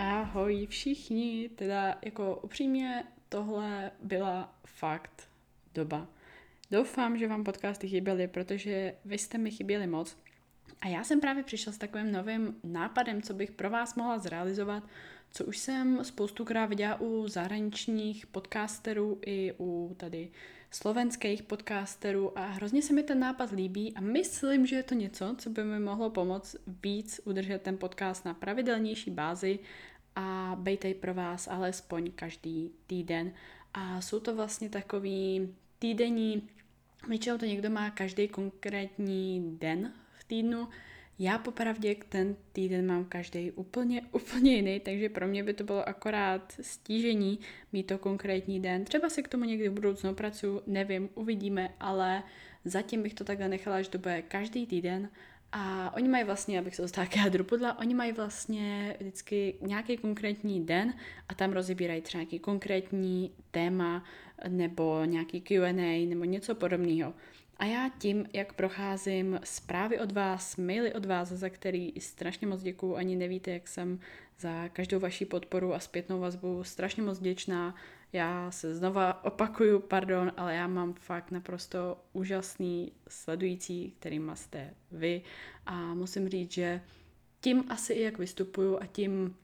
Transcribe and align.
Ahoj 0.00 0.66
všichni, 0.66 1.50
teda 1.54 1.98
jako 2.04 2.36
upřímně 2.36 3.04
tohle 3.28 3.90
byla 4.02 4.54
fakt 4.66 5.28
doba. 5.74 6.08
Doufám, 6.70 7.18
že 7.18 7.28
vám 7.28 7.44
podcasty 7.44 7.88
chyběly, 7.88 8.28
protože 8.28 8.94
vy 9.04 9.18
jste 9.18 9.38
mi 9.38 9.50
chyběli 9.50 9.86
moc. 9.86 10.16
A 10.80 10.88
já 10.88 11.04
jsem 11.04 11.20
právě 11.20 11.42
přišla 11.42 11.72
s 11.72 11.78
takovým 11.78 12.12
novým 12.12 12.56
nápadem, 12.64 13.22
co 13.22 13.34
bych 13.34 13.50
pro 13.50 13.70
vás 13.70 13.94
mohla 13.94 14.18
zrealizovat, 14.18 14.82
co 15.30 15.44
už 15.44 15.58
jsem 15.58 16.04
spoustukrát 16.04 16.68
viděla 16.68 17.00
u 17.00 17.28
zahraničních 17.28 18.26
podcasterů 18.26 19.20
i 19.26 19.54
u 19.58 19.94
tady 19.96 20.30
slovenských 20.70 21.42
podcasterů 21.42 22.38
a 22.38 22.46
hrozně 22.46 22.82
se 22.82 22.92
mi 22.92 23.02
ten 23.02 23.20
nápad 23.20 23.50
líbí 23.50 23.94
a 23.94 24.00
myslím, 24.00 24.66
že 24.66 24.76
je 24.76 24.82
to 24.82 24.94
něco, 24.94 25.34
co 25.38 25.50
by 25.50 25.64
mi 25.64 25.78
mohlo 25.78 26.10
pomoct 26.10 26.56
víc 26.82 27.20
udržet 27.24 27.62
ten 27.62 27.78
podcast 27.78 28.24
na 28.24 28.34
pravidelnější 28.34 29.10
bázi 29.10 29.58
a 30.16 30.56
bejtej 30.58 30.94
pro 30.94 31.14
vás 31.14 31.48
alespoň 31.48 32.10
každý 32.14 32.70
týden. 32.86 33.32
A 33.74 34.00
jsou 34.00 34.20
to 34.20 34.36
vlastně 34.36 34.68
takový 34.68 35.54
týdenní, 35.78 36.48
většinou 37.08 37.38
to 37.38 37.46
někdo 37.46 37.70
má 37.70 37.90
každý 37.90 38.28
konkrétní 38.28 39.56
den 39.60 39.92
v 40.18 40.24
týdnu, 40.24 40.68
já 41.22 41.38
popravdě 41.38 41.96
ten 42.08 42.36
týden 42.52 42.86
mám 42.86 43.04
každý 43.04 43.50
úplně, 43.50 44.02
úplně 44.12 44.56
jiný, 44.56 44.80
takže 44.80 45.08
pro 45.08 45.26
mě 45.26 45.44
by 45.44 45.54
to 45.54 45.64
bylo 45.64 45.88
akorát 45.88 46.52
stížení 46.60 47.38
mít 47.72 47.82
to 47.82 47.98
konkrétní 47.98 48.60
den. 48.60 48.84
Třeba 48.84 49.08
si 49.08 49.22
k 49.22 49.28
tomu 49.28 49.44
někdy 49.44 49.68
v 49.68 49.72
budoucnu 49.72 50.14
pracuji, 50.14 50.62
nevím, 50.66 51.08
uvidíme, 51.14 51.74
ale 51.80 52.22
zatím 52.64 53.02
bych 53.02 53.14
to 53.14 53.24
takhle 53.24 53.48
nechala, 53.48 53.76
až 53.76 53.88
to 53.88 53.98
bude 53.98 54.22
každý 54.22 54.66
týden 54.66 55.08
a 55.52 55.94
oni 55.96 56.08
mají 56.08 56.24
vlastně, 56.24 56.58
abych 56.58 56.76
se 56.76 56.82
dostala 56.82 57.06
k 57.06 57.16
jádru 57.16 57.44
pudla, 57.44 57.78
oni 57.78 57.94
mají 57.94 58.12
vlastně 58.12 58.96
vždycky 59.00 59.54
nějaký 59.60 59.96
konkrétní 59.96 60.66
den 60.66 60.94
a 61.28 61.34
tam 61.34 61.52
rozebírají 61.52 62.00
třeba 62.00 62.22
nějaký 62.22 62.38
konkrétní 62.38 63.32
téma 63.50 64.04
nebo 64.48 65.04
nějaký 65.04 65.40
Q&A 65.40 66.06
nebo 66.08 66.24
něco 66.24 66.54
podobného. 66.54 67.14
A 67.56 67.64
já 67.64 67.90
tím, 67.98 68.26
jak 68.32 68.52
procházím 68.52 69.40
zprávy 69.44 69.98
od 69.98 70.12
vás, 70.12 70.56
maily 70.56 70.94
od 70.94 71.06
vás, 71.06 71.28
za 71.28 71.48
který 71.48 71.92
strašně 71.98 72.46
moc 72.46 72.62
děkuju, 72.62 72.96
ani 72.96 73.16
nevíte, 73.16 73.50
jak 73.50 73.68
jsem 73.68 74.00
za 74.38 74.68
každou 74.68 75.00
vaši 75.00 75.24
podporu 75.24 75.74
a 75.74 75.80
zpětnou 75.80 76.20
vazbu 76.20 76.64
strašně 76.64 77.02
moc 77.02 77.18
děčná. 77.18 77.74
Já 78.12 78.50
se 78.50 78.74
znova 78.74 79.24
opakuju, 79.24 79.80
pardon, 79.80 80.32
ale 80.36 80.54
já 80.54 80.66
mám 80.66 80.94
fakt 80.94 81.30
naprosto 81.30 81.96
úžasný 82.12 82.92
sledující, 83.08 83.94
kterým 83.98 84.32
jste 84.34 84.74
vy. 84.92 85.22
A 85.66 85.94
musím 85.94 86.28
říct, 86.28 86.52
že 86.52 86.80
tím 87.40 87.64
asi 87.68 87.92
i 87.92 88.02
jak 88.02 88.18
vystupuju 88.18 88.78
a 88.80 88.86
tím, 88.86 89.36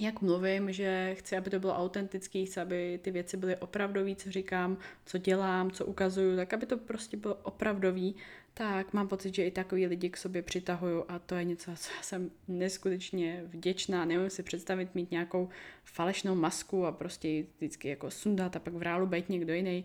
jak 0.00 0.20
mluvím, 0.20 0.72
že 0.72 1.14
chci, 1.18 1.36
aby 1.36 1.50
to 1.50 1.60
bylo 1.60 1.76
autentický, 1.76 2.46
chci, 2.46 2.60
aby 2.60 3.00
ty 3.02 3.10
věci 3.10 3.36
byly 3.36 3.56
opravdový, 3.56 4.16
co 4.16 4.30
říkám, 4.30 4.78
co 5.06 5.18
dělám, 5.18 5.70
co 5.70 5.86
ukazuju, 5.86 6.36
tak 6.36 6.52
aby 6.52 6.66
to 6.66 6.76
prostě 6.76 7.16
bylo 7.16 7.34
opravdový, 7.34 8.16
tak 8.54 8.92
mám 8.92 9.08
pocit, 9.08 9.34
že 9.34 9.46
i 9.46 9.50
takový 9.50 9.86
lidi 9.86 10.10
k 10.10 10.16
sobě 10.16 10.42
přitahuju 10.42 11.04
a 11.08 11.18
to 11.18 11.34
je 11.34 11.44
něco, 11.44 11.70
co 11.76 11.90
jsem 12.02 12.30
neskutečně 12.48 13.42
vděčná. 13.46 14.04
Nemůžu 14.04 14.30
si 14.30 14.42
představit 14.42 14.94
mít 14.94 15.10
nějakou 15.10 15.48
falešnou 15.84 16.34
masku 16.34 16.86
a 16.86 16.92
prostě 16.92 17.44
vždycky 17.56 17.88
jako 17.88 18.10
sundat 18.10 18.56
a 18.56 18.58
pak 18.58 18.74
v 18.74 18.82
reálu 18.82 19.06
být 19.06 19.28
někdo 19.28 19.54
jiný. 19.54 19.84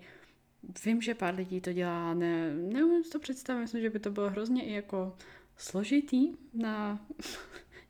Vím, 0.86 1.02
že 1.02 1.16
pár 1.16 1.36
lidí 1.36 1.62
to 1.62 1.74
dělá, 1.74 2.14
ne, 2.14 2.54
neumím 2.54 3.04
si 3.04 3.10
to 3.10 3.20
představit, 3.20 3.62
myslím, 3.62 3.82
že 3.82 3.90
by 3.90 4.00
to 4.00 4.12
bylo 4.12 4.30
hrozně 4.30 4.66
i 4.66 4.74
jako 4.74 5.16
složitý 5.58 6.32
na 6.54 7.06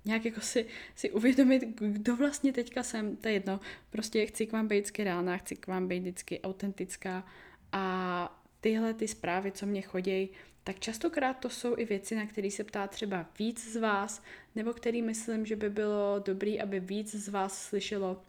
nějak 0.07 0.25
jako 0.25 0.41
si, 0.41 0.65
si 0.95 1.11
uvědomit, 1.11 1.63
kdo 1.79 2.15
vlastně 2.15 2.53
teďka 2.53 2.83
jsem, 2.83 3.15
to 3.15 3.27
je 3.27 3.33
jedno, 3.33 3.59
prostě 3.89 4.25
chci 4.25 4.45
k 4.45 4.51
vám 4.51 4.67
být 4.67 4.75
vždycky 4.75 5.03
reálná, 5.03 5.37
chci 5.37 5.55
k 5.55 5.67
vám 5.67 5.87
být 5.87 5.99
vždycky 5.99 6.41
autentická. 6.41 7.25
A 7.71 8.43
tyhle 8.61 8.93
ty 8.93 9.07
zprávy, 9.07 9.51
co 9.51 9.65
mě 9.65 9.81
chodí, 9.81 10.29
tak 10.63 10.79
častokrát 10.79 11.39
to 11.39 11.49
jsou 11.49 11.77
i 11.77 11.85
věci, 11.85 12.15
na 12.15 12.25
které 12.25 12.51
se 12.51 12.63
ptá 12.63 12.87
třeba 12.87 13.25
víc 13.39 13.71
z 13.73 13.75
vás, 13.75 14.23
nebo 14.55 14.73
který 14.73 15.01
myslím, 15.01 15.45
že 15.45 15.55
by 15.55 15.69
bylo 15.69 16.19
dobrý, 16.25 16.61
aby 16.61 16.79
víc 16.79 17.15
z 17.15 17.29
vás 17.29 17.61
slyšelo, 17.61 18.21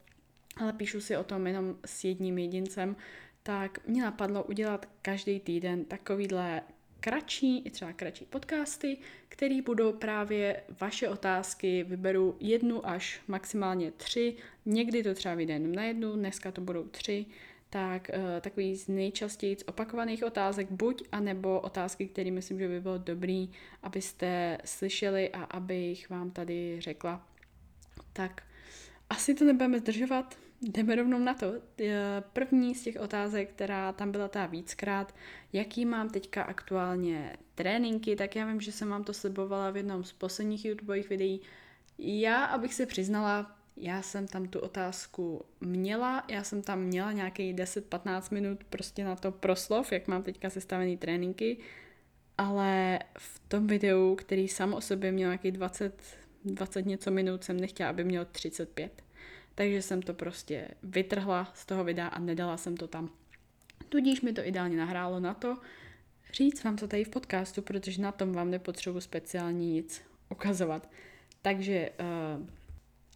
ale 0.57 0.73
píšu 0.73 1.01
si 1.01 1.17
o 1.17 1.25
tom 1.25 1.47
jenom 1.47 1.77
s 1.87 2.05
jedním 2.05 2.39
jedincem, 2.39 2.97
tak 3.43 3.87
mě 3.87 4.03
napadlo 4.03 4.45
udělat 4.45 4.89
každý 5.03 5.41
týden 5.41 5.85
takovýhle 5.85 6.63
kratší, 7.01 7.59
i 7.59 7.71
třeba 7.71 7.93
kratší 7.93 8.25
podcasty, 8.25 8.99
které 9.29 9.63
budou 9.63 9.93
právě 9.93 10.63
vaše 10.81 11.09
otázky, 11.09 11.85
vyberu 11.85 12.37
jednu 12.41 12.89
až 12.89 13.21
maximálně 13.29 13.91
tři, 13.91 14.37
někdy 14.67 15.03
to 15.03 15.15
třeba 15.15 15.35
vyjde 15.35 15.53
jenom 15.53 15.73
na 15.73 15.83
jednu, 15.83 16.13
dneska 16.13 16.53
to 16.53 16.61
budou 16.61 16.85
tři, 16.85 17.27
tak 17.71 18.11
uh, 18.15 18.41
takový 18.41 18.77
z 18.77 18.89
nejčastěji 18.89 19.57
opakovaných 19.67 20.25
otázek, 20.25 20.71
buď 20.71 21.03
anebo 21.13 21.61
otázky, 21.61 22.07
které 22.07 22.31
myslím, 22.31 22.59
že 22.59 22.69
by 22.69 22.81
bylo 22.81 22.99
dobrý, 22.99 23.51
abyste 23.83 24.59
slyšeli 24.65 25.31
a 25.31 25.43
abych 25.45 26.11
vám 26.11 26.31
tady 26.31 26.81
řekla. 26.81 27.29
Tak 28.13 28.43
asi 29.11 29.35
to 29.35 29.45
nebudeme 29.45 29.79
zdržovat, 29.79 30.39
jdeme 30.63 30.97
rovnou 30.97 31.19
na 31.19 31.35
to. 31.35 31.55
První 32.33 32.75
z 32.75 32.83
těch 32.83 32.97
otázek, 33.01 33.51
která 33.51 33.93
tam 33.93 34.13
byla 34.13 34.29
ta 34.29 34.47
víckrát, 34.47 35.15
jaký 35.53 35.85
mám 35.85 36.11
teďka 36.11 36.43
aktuálně 36.43 37.37
tréninky, 37.55 38.17
tak 38.17 38.37
já 38.37 38.47
vím, 38.47 38.61
že 38.61 38.73
jsem 38.73 38.89
vám 38.89 39.05
to 39.05 39.15
slibovala 39.15 39.71
v 39.71 39.77
jednom 39.77 40.05
z 40.05 40.13
posledních 40.13 40.65
YouTubeových 40.65 41.09
videí. 41.09 41.41
Já, 41.99 42.45
abych 42.45 42.75
se 42.75 42.87
přiznala, 42.87 43.57
já 43.77 44.03
jsem 44.03 44.27
tam 44.27 44.49
tu 44.49 44.61
otázku 44.61 45.45
měla, 45.61 46.25
já 46.29 46.45
jsem 46.45 46.63
tam 46.63 46.81
měla 46.81 47.13
nějaký 47.13 47.55
10-15 47.55 48.35
minut 48.35 48.65
prostě 48.65 49.05
na 49.05 49.17
to 49.17 49.33
proslov, 49.33 49.93
jak 49.93 50.09
mám 50.09 50.23
teďka 50.23 50.51
sestavený 50.51 50.97
tréninky, 50.97 51.57
ale 52.39 52.99
v 53.19 53.39
tom 53.49 53.67
videu, 53.67 54.15
který 54.15 54.49
sám 54.49 54.75
o 54.75 54.81
sobě 54.81 55.13
měl 55.13 55.29
nějaký 55.29 55.51
20, 55.51 56.03
20 56.45 56.87
něco 56.87 57.11
minut, 57.11 57.45
jsem 57.45 57.61
nechtěla, 57.61 57.91
aby 57.91 58.05
měl 58.05 58.25
35. 58.25 59.03
Takže 59.59 59.83
jsem 59.83 60.03
to 60.03 60.15
prostě 60.15 60.69
vytrhla 60.83 61.51
z 61.55 61.67
toho 61.67 61.85
videa 61.85 62.07
a 62.07 62.19
nedala 62.19 62.57
jsem 62.57 62.77
to 62.77 62.89
tam. 62.89 63.11
Tudíž 63.89 64.21
mi 64.21 64.33
to 64.33 64.47
ideálně 64.47 64.77
nahrálo 64.77 65.21
na 65.21 65.35
to, 65.35 65.57
říct 66.33 66.65
vám 66.65 66.77
to 66.77 66.89
tady 66.89 67.05
v 67.05 67.09
podcastu, 67.09 67.63
protože 67.63 68.03
na 68.03 68.13
tom 68.13 68.33
vám 68.33 68.51
nepotřebuji 68.51 69.01
speciálně 69.01 69.67
nic 69.67 70.03
ukazovat. 70.29 70.91
Takže 71.43 71.91
uh, 72.01 72.47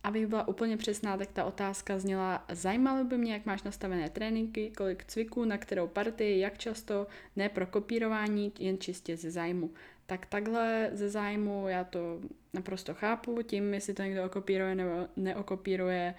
Abych 0.05 0.27
byla 0.27 0.49
úplně 0.49 0.77
přesná, 0.77 1.17
tak 1.17 1.33
ta 1.33 1.45
otázka 1.45 1.99
zněla, 1.99 2.45
zajímalo 2.53 3.05
by 3.05 3.19
mě, 3.19 3.33
jak 3.33 3.47
máš 3.47 3.63
nastavené 3.63 4.11
tréninky, 4.11 4.73
kolik 4.77 5.05
cviků, 5.05 5.45
na 5.45 5.59
kterou 5.59 5.87
partii, 5.87 6.41
jak 6.41 6.59
často, 6.59 7.07
ne 7.37 7.49
pro 7.49 7.67
kopírování, 7.67 8.53
jen 8.59 8.79
čistě 8.79 9.17
ze 9.17 9.31
zájmu. 9.31 9.71
Tak 10.07 10.27
takhle 10.27 10.91
ze 10.93 11.11
zájmu 11.11 11.69
já 11.69 11.85
to 11.85 12.21
naprosto 12.53 12.95
chápu, 12.95 13.43
tím, 13.43 13.75
jestli 13.75 13.95
to 13.95 14.03
někdo 14.03 14.25
okopíruje 14.25 14.75
nebo 14.75 15.09
neokopíruje, 15.17 16.15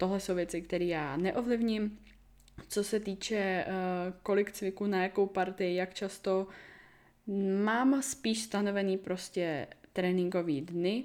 tohle 0.00 0.20
jsou 0.20 0.34
věci, 0.34 0.62
které 0.62 0.84
já 0.84 1.16
neovlivním. 1.16 1.98
Co 2.68 2.84
se 2.84 3.00
týče 3.00 3.64
uh, 3.66 3.72
kolik 4.22 4.52
cviků, 4.52 4.86
na 4.86 5.02
jakou 5.02 5.26
partii, 5.26 5.74
jak 5.74 5.94
často, 5.94 6.46
mám 7.64 8.02
spíš 8.02 8.42
stanovený 8.42 8.98
prostě 8.98 9.66
tréninkový 9.92 10.60
dny, 10.60 11.04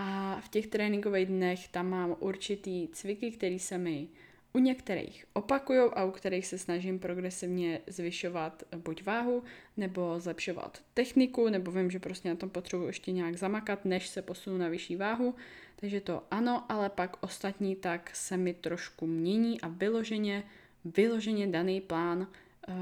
a 0.00 0.40
v 0.40 0.48
těch 0.48 0.66
tréninkových 0.66 1.26
dnech 1.26 1.68
tam 1.68 1.90
mám 1.90 2.16
určitý 2.20 2.88
cviky, 2.88 3.30
které 3.30 3.58
se 3.58 3.78
mi 3.78 4.08
u 4.52 4.58
některých 4.58 5.24
opakují 5.32 5.80
a 5.94 6.04
u 6.04 6.10
kterých 6.10 6.46
se 6.46 6.58
snažím 6.58 6.98
progresivně 6.98 7.80
zvyšovat 7.86 8.62
buď 8.76 9.04
váhu, 9.04 9.42
nebo 9.76 10.20
zlepšovat 10.20 10.82
techniku, 10.94 11.48
nebo 11.48 11.70
vím, 11.70 11.90
že 11.90 11.98
prostě 11.98 12.28
na 12.28 12.36
tom 12.36 12.50
potřebuji 12.50 12.86
ještě 12.86 13.12
nějak 13.12 13.36
zamakat, 13.36 13.84
než 13.84 14.08
se 14.08 14.22
posunu 14.22 14.58
na 14.58 14.68
vyšší 14.68 14.96
váhu. 14.96 15.34
Takže 15.76 16.00
to 16.00 16.22
ano, 16.30 16.64
ale 16.68 16.90
pak 16.90 17.16
ostatní 17.20 17.76
tak 17.76 18.10
se 18.16 18.36
mi 18.36 18.54
trošku 18.54 19.06
mění 19.06 19.60
a 19.60 19.68
vyloženě, 19.68 20.44
vyloženě 20.84 21.46
daný 21.46 21.80
plán 21.80 22.18
uh, 22.18 22.74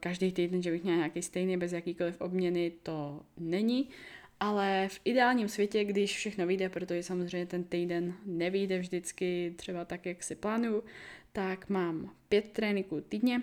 každý 0.00 0.32
týden, 0.32 0.62
že 0.62 0.70
bych 0.70 0.82
měla 0.82 0.96
nějaký 0.96 1.22
stejný 1.22 1.56
bez 1.56 1.72
jakýkoliv 1.72 2.20
obměny, 2.20 2.72
to 2.82 3.20
není. 3.38 3.88
Ale 4.40 4.88
v 4.88 5.00
ideálním 5.04 5.48
světě, 5.48 5.84
když 5.84 6.16
všechno 6.16 6.46
vyjde, 6.46 6.68
protože 6.68 7.02
samozřejmě 7.02 7.46
ten 7.46 7.64
týden 7.64 8.14
nevyjde 8.26 8.78
vždycky 8.78 9.54
třeba 9.56 9.84
tak, 9.84 10.06
jak 10.06 10.22
si 10.22 10.34
plánuju, 10.34 10.84
tak 11.32 11.68
mám 11.68 12.14
pět 12.28 12.50
tréninků 12.52 13.00
týdně, 13.00 13.42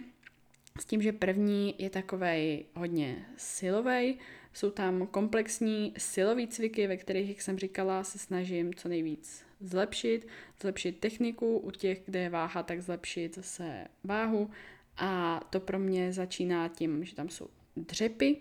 s 0.79 0.85
tím, 0.85 1.01
že 1.01 1.11
první 1.11 1.75
je 1.77 1.89
takovej 1.89 2.65
hodně 2.75 3.25
silový. 3.37 4.19
Jsou 4.53 4.69
tam 4.69 5.07
komplexní 5.07 5.93
silové 5.97 6.47
cviky, 6.47 6.87
ve 6.87 6.97
kterých, 6.97 7.29
jak 7.29 7.41
jsem 7.41 7.59
říkala, 7.59 8.03
se 8.03 8.19
snažím 8.19 8.73
co 8.73 8.89
nejvíc 8.89 9.45
zlepšit, 9.59 10.27
zlepšit 10.61 10.99
techniku, 10.99 11.57
u 11.57 11.71
těch, 11.71 12.01
kde 12.05 12.19
je 12.19 12.29
váha, 12.29 12.63
tak 12.63 12.81
zlepšit 12.81 13.35
zase 13.35 13.87
váhu. 14.03 14.49
A 14.97 15.41
to 15.49 15.59
pro 15.59 15.79
mě 15.79 16.13
začíná 16.13 16.67
tím, 16.67 17.05
že 17.05 17.15
tam 17.15 17.29
jsou 17.29 17.47
dřepy, 17.75 18.37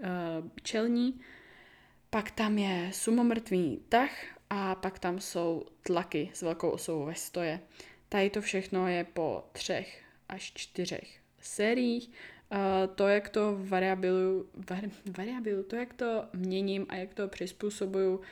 eh, 0.00 0.06
čelní, 0.62 1.20
pak 2.14 2.30
tam 2.30 2.58
je 2.58 2.90
sumomrtvý 2.92 3.80
tah 3.88 4.10
a 4.50 4.74
pak 4.74 4.98
tam 4.98 5.20
jsou 5.20 5.64
tlaky 5.82 6.30
s 6.32 6.42
velkou 6.42 6.70
osou 6.70 7.04
ve 7.04 7.14
stoje. 7.14 7.60
Tady 8.08 8.30
to 8.30 8.40
všechno 8.40 8.88
je 8.88 9.04
po 9.04 9.44
třech 9.52 10.02
až 10.28 10.52
čtyřech 10.54 11.20
sériích. 11.40 12.10
Uh, 12.10 12.58
to, 12.94 13.08
jak 13.08 13.28
to 13.28 13.58
variabilu, 13.60 14.46
var, 14.70 14.84
variabilu, 15.16 15.62
to, 15.62 15.76
jak 15.76 15.94
to 15.94 16.24
měním 16.32 16.86
a 16.88 16.96
jak 16.96 17.14
to 17.14 17.28
přizpůsobuju, 17.28 18.16
uh, 18.16 18.22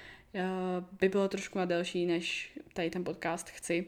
by 1.01 1.09
bylo 1.09 1.29
trošku 1.29 1.59
na 1.59 1.65
delší, 1.65 2.07
než 2.07 2.59
tady 2.73 2.91
ten 2.91 3.05
podcast 3.05 3.49
chci. 3.49 3.87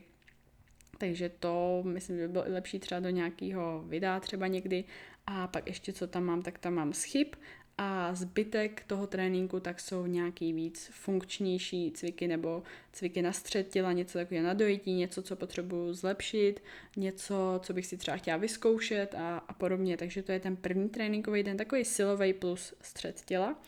Takže 0.98 1.28
to 1.28 1.82
myslím, 1.86 2.16
že 2.16 2.26
by 2.26 2.32
bylo 2.32 2.48
i 2.48 2.52
lepší 2.52 2.78
třeba 2.78 3.00
do 3.00 3.08
nějakého 3.08 3.84
videa 3.86 4.20
třeba 4.20 4.46
někdy. 4.46 4.84
A 5.26 5.46
pak 5.46 5.66
ještě 5.66 5.92
co 5.92 6.06
tam 6.06 6.24
mám, 6.24 6.42
tak 6.42 6.58
tam 6.58 6.74
mám 6.74 6.92
schyb 6.92 7.36
a 7.78 8.14
zbytek 8.14 8.84
toho 8.86 9.06
tréninku 9.06 9.60
tak 9.60 9.80
jsou 9.80 10.06
nějaký 10.06 10.52
víc 10.52 10.90
funkčnější 10.92 11.92
cviky 11.92 12.28
nebo 12.28 12.62
cviky 12.92 13.22
na 13.22 13.32
střed 13.32 13.68
těla, 13.68 13.92
něco 13.92 14.18
takového 14.18 14.46
na 14.46 14.54
dojití, 14.54 14.94
něco, 14.94 15.22
co 15.22 15.36
potřebuju 15.36 15.92
zlepšit, 15.92 16.62
něco, 16.96 17.60
co 17.62 17.72
bych 17.72 17.86
si 17.86 17.96
třeba 17.96 18.16
chtěla 18.16 18.36
vyzkoušet 18.36 19.14
a, 19.14 19.38
a 19.38 19.52
podobně. 19.52 19.96
Takže 19.96 20.22
to 20.22 20.32
je 20.32 20.40
ten 20.40 20.56
první 20.56 20.88
tréninkový 20.88 21.42
den, 21.42 21.56
takový 21.56 21.84
silový 21.84 22.32
plus 22.32 22.74
střed 22.80 23.20
těla. 23.20 23.62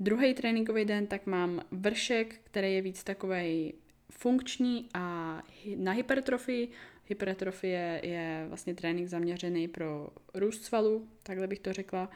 Druhý 0.00 0.34
tréninkový 0.34 0.84
den 0.84 1.06
tak 1.06 1.26
mám 1.26 1.62
vršek, 1.70 2.40
který 2.44 2.74
je 2.74 2.82
víc 2.82 3.04
takový 3.04 3.74
funkční 4.10 4.88
a 4.94 5.42
na 5.76 5.92
hypertrofii. 5.92 6.68
Hypertrofie 7.06 8.00
je 8.04 8.44
vlastně 8.48 8.74
trénink 8.74 9.08
zaměřený 9.08 9.68
pro 9.68 10.08
růst 10.34 10.64
svalů, 10.64 11.08
takhle 11.22 11.46
bych 11.46 11.58
to 11.58 11.72
řekla. 11.72 12.10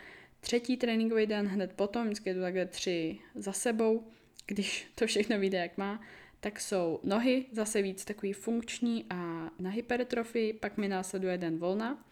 Třetí 0.44 0.76
tréninkový 0.76 1.26
den 1.26 1.46
hned 1.46 1.72
potom, 1.72 2.04
vždycky 2.06 2.30
je 2.30 2.34
to 2.34 2.40
takhle 2.40 2.66
tři 2.66 3.18
za 3.34 3.52
sebou, 3.52 4.06
když 4.46 4.86
to 4.94 5.06
všechno 5.06 5.38
vyjde 5.38 5.58
jak 5.58 5.78
má, 5.78 6.00
tak 6.40 6.60
jsou 6.60 7.00
nohy, 7.02 7.46
zase 7.52 7.82
víc 7.82 8.04
takový 8.04 8.32
funkční 8.32 9.04
a 9.10 9.50
na 9.58 9.70
hypertrofii, 9.70 10.52
pak 10.52 10.76
mi 10.76 10.88
následuje 10.88 11.38
den 11.38 11.58
volna. 11.58 12.04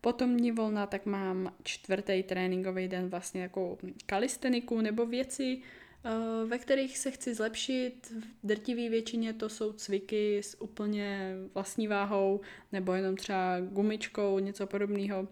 Potom 0.00 0.36
dní 0.36 0.52
volna, 0.52 0.86
tak 0.86 1.06
mám 1.06 1.54
čtvrtý 1.62 2.22
tréninkový 2.22 2.88
den 2.88 3.08
vlastně 3.08 3.42
jako 3.42 3.78
kalisteniku 4.06 4.80
nebo 4.80 5.06
věci, 5.06 5.58
eh, 6.04 6.46
ve 6.46 6.58
kterých 6.58 6.98
se 6.98 7.10
chci 7.10 7.34
zlepšit. 7.34 8.12
V 8.42 8.46
drtivé 8.46 8.88
většině 8.88 9.32
to 9.32 9.48
jsou 9.48 9.72
cviky 9.72 10.38
s 10.38 10.62
úplně 10.62 11.34
vlastní 11.54 11.88
váhou 11.88 12.40
nebo 12.72 12.92
jenom 12.92 13.16
třeba 13.16 13.60
gumičkou, 13.60 14.38
něco 14.38 14.66
podobného 14.66 15.28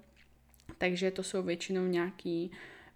takže 0.79 1.11
to 1.11 1.23
jsou 1.23 1.43
většinou 1.43 1.87
nějaký 1.87 2.51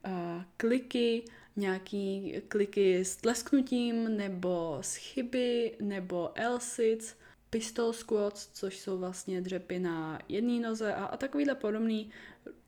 uh, 0.06 0.12
kliky, 0.56 1.24
nějaký 1.56 2.34
kliky 2.48 3.04
s 3.04 3.16
tlesknutím, 3.16 4.16
nebo 4.16 4.78
s 4.80 4.96
chyby, 4.96 5.76
nebo 5.80 6.30
L-sits, 6.34 7.14
pistol 7.50 7.92
squats, 7.92 8.50
což 8.52 8.78
jsou 8.78 8.98
vlastně 8.98 9.40
dřepy 9.40 9.78
na 9.78 10.18
jedné 10.28 10.60
noze 10.60 10.94
a, 10.94 11.04
a 11.04 11.16
takovýhle 11.16 11.54
podobný. 11.54 12.10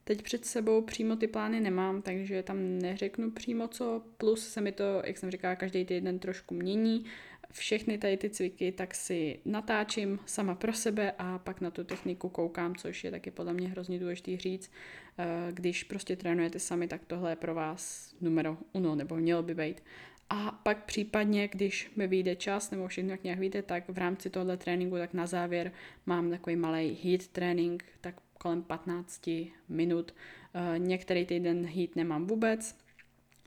Teď 0.05 0.23
před 0.23 0.45
sebou 0.45 0.83
přímo 0.83 1.17
ty 1.17 1.27
plány 1.27 1.61
nemám, 1.61 2.03
takže 2.03 2.43
tam 2.43 2.79
neřeknu 2.79 3.31
přímo 3.31 3.69
co, 3.69 4.03
plus 4.17 4.49
se 4.49 4.61
mi 4.61 4.73
to, 4.73 5.03
jak 5.05 5.19
jsem 5.19 5.31
říkala, 5.31 5.57
každý 5.57 5.85
týden 5.85 6.19
trošku 6.19 6.55
mění, 6.55 7.05
všechny 7.53 7.99
tady 7.99 8.17
ty 8.17 8.31
cviky 8.31 8.73
tak 8.73 8.95
si 8.95 9.41
natáčím 9.45 10.19
sama 10.27 10.55
pro 10.55 10.73
sebe 10.73 11.13
a 11.19 11.39
pak 11.39 11.61
na 11.61 11.71
tu 11.71 11.85
techniku 11.85 12.29
koukám, 12.29 12.75
což 12.77 13.05
je 13.05 13.11
taky 13.11 13.31
podle 13.31 13.53
mě 13.53 13.69
hrozně 13.69 13.99
důležitý 13.99 14.37
říct. 14.37 14.71
Eh, 15.19 15.53
když 15.53 15.85
prostě 15.85 16.17
trénujete 16.17 16.59
sami, 16.59 16.89
tak 16.89 17.05
tohle 17.07 17.33
je 17.33 17.37
pro 17.37 17.55
vás 17.55 18.15
numero 18.21 18.57
uno, 18.73 18.95
nebo 18.95 19.17
mělo 19.17 19.43
by 19.43 19.55
být. 19.55 19.83
A 20.31 20.51
pak 20.51 20.85
případně, 20.85 21.49
když 21.49 21.91
mi 21.97 22.07
vyjde 22.07 22.37
čas, 22.37 22.71
nebo 22.71 22.89
všechno 22.89 23.11
jak 23.11 23.25
nějak 23.25 23.39
víte, 23.39 23.63
tak 23.63 23.89
v 23.89 23.99
rámci 23.99 24.31
tohle 24.31 24.57
tréninku, 24.57 24.97
tak 24.97 25.15
na 25.15 25.27
závěr 25.27 25.73
mám 26.07 26.31
takový 26.31 26.57
malý 26.57 26.99
heat 27.05 27.27
trénink, 27.27 27.85
tak 28.01 28.15
kolem 28.39 28.63
15 28.63 29.31
minut. 29.69 30.15
Eh, 30.55 30.79
některý 30.79 31.27
týden 31.27 31.67
heat 31.67 31.97
nemám 31.97 32.27
vůbec, 32.27 32.79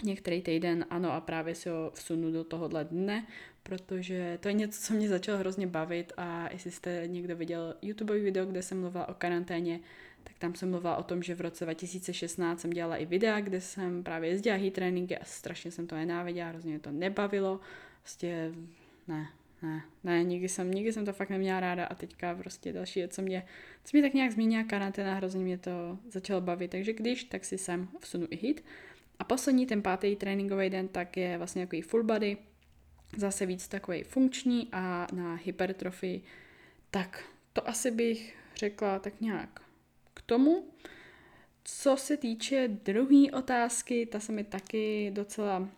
některý 0.03 0.41
týden 0.41 0.85
ano 0.89 1.11
a 1.11 1.21
právě 1.21 1.55
si 1.55 1.69
ho 1.69 1.91
vsunu 1.95 2.31
do 2.31 2.43
tohohle 2.43 2.83
dne, 2.83 3.27
protože 3.63 4.37
to 4.41 4.47
je 4.47 4.53
něco, 4.53 4.81
co 4.81 4.93
mě 4.93 5.09
začalo 5.09 5.37
hrozně 5.37 5.67
bavit 5.67 6.13
a 6.17 6.49
jestli 6.51 6.71
jste 6.71 7.03
někdo 7.07 7.35
viděl 7.35 7.75
YouTube 7.81 8.19
video, 8.19 8.45
kde 8.45 8.61
jsem 8.61 8.81
mluvila 8.81 9.09
o 9.09 9.13
karanténě, 9.13 9.79
tak 10.27 10.39
tam 10.39 10.55
jsem 10.55 10.69
mluvila 10.69 10.97
o 10.97 11.03
tom, 11.03 11.23
že 11.23 11.35
v 11.35 11.41
roce 11.41 11.65
2016 11.65 12.59
jsem 12.59 12.69
dělala 12.69 12.97
i 12.97 13.05
videa, 13.05 13.39
kde 13.39 13.61
jsem 13.61 14.03
právě 14.03 14.29
jezdila 14.29 14.57
heat 14.57 14.73
tréninky 14.73 15.17
a 15.17 15.25
strašně 15.25 15.71
jsem 15.71 15.87
to 15.87 15.95
nenáviděla, 15.95 16.49
hrozně 16.49 16.69
mě 16.69 16.79
to 16.79 16.91
nebavilo, 16.91 17.59
prostě 18.01 18.51
ne, 19.07 19.27
ne, 19.61 19.81
ne, 20.03 20.23
nikdy 20.23 20.49
jsem, 20.49 20.71
nikdy 20.71 20.93
jsem 20.93 21.05
to 21.05 21.13
fakt 21.13 21.29
neměla 21.29 21.59
ráda 21.59 21.85
a 21.85 21.95
teďka 21.95 22.35
prostě 22.35 22.73
další 22.73 23.07
co 23.07 23.21
mě, 23.21 23.45
co 23.83 23.97
mě 23.97 24.01
tak 24.01 24.13
nějak 24.13 24.31
změnila 24.31 24.63
karanténa, 24.63 25.13
hrozně 25.13 25.43
mě 25.43 25.57
to 25.57 25.99
začalo 26.09 26.41
bavit, 26.41 26.71
takže 26.71 26.93
když, 26.93 27.23
tak 27.23 27.45
si 27.45 27.57
sem 27.57 27.87
vsunu 27.99 28.27
i 28.29 28.35
hit. 28.35 28.63
A 29.19 29.23
poslední, 29.23 29.65
ten 29.65 29.81
pátý 29.81 30.15
tréninkový 30.15 30.69
den, 30.69 30.87
tak 30.87 31.17
je 31.17 31.37
vlastně 31.37 31.65
takový 31.65 31.81
full 31.81 32.03
body, 32.03 32.37
zase 33.17 33.45
víc 33.45 33.67
takový 33.67 34.03
funkční 34.03 34.67
a 34.71 35.07
na 35.13 35.35
hypertrofii, 35.35 36.21
tak 36.91 37.23
to 37.53 37.69
asi 37.69 37.91
bych 37.91 38.37
řekla 38.55 38.99
tak 38.99 39.21
nějak 39.21 39.66
k 40.17 40.21
tomu. 40.21 40.69
Co 41.63 41.97
se 41.97 42.17
týče 42.17 42.67
druhé 42.67 43.31
otázky, 43.33 44.05
ta 44.05 44.19
se 44.19 44.31
mi 44.31 44.43
taky 44.43 45.11
docela 45.13 45.59
uh, 45.59 45.69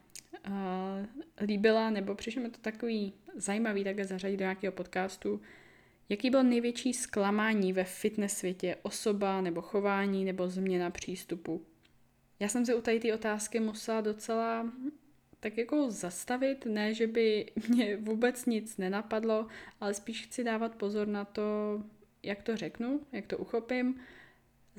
líbila, 1.42 1.90
nebo 1.90 2.16
přišlo 2.16 2.42
mi 2.42 2.50
to 2.50 2.60
takový 2.62 3.14
zajímavý 3.36 3.84
takhle 3.84 4.06
zařadit 4.06 4.38
do 4.38 4.44
nějakého 4.44 4.72
podcastu. 4.72 5.42
Jaký 6.10 6.30
byl 6.30 6.44
největší 6.44 6.94
zklamání 6.94 7.74
ve 7.74 7.84
fitness 7.84 8.38
světě? 8.38 8.76
Osoba 8.82 9.42
nebo 9.42 9.62
chování 9.62 10.26
nebo 10.26 10.50
změna 10.50 10.90
přístupu? 10.90 11.66
Já 12.40 12.48
jsem 12.48 12.66
se 12.66 12.76
u 12.76 12.82
tady 12.82 13.00
ty 13.00 13.14
otázky 13.14 13.60
musela 13.60 14.02
docela 14.02 14.72
tak 15.40 15.58
jako 15.58 15.92
zastavit, 15.92 16.66
ne, 16.66 16.94
že 16.94 17.08
by 17.08 17.52
mě 17.70 17.98
vůbec 17.98 18.46
nic 18.46 18.78
nenapadlo, 18.78 19.48
ale 19.80 19.94
spíš 19.94 20.26
chci 20.26 20.44
dávat 20.44 20.76
pozor 20.76 21.08
na 21.08 21.26
to, 21.26 21.44
jak 22.24 22.44
to 22.44 22.58
řeknu, 22.58 23.02
jak 23.12 23.28
to 23.28 23.38
uchopím. 23.38 24.00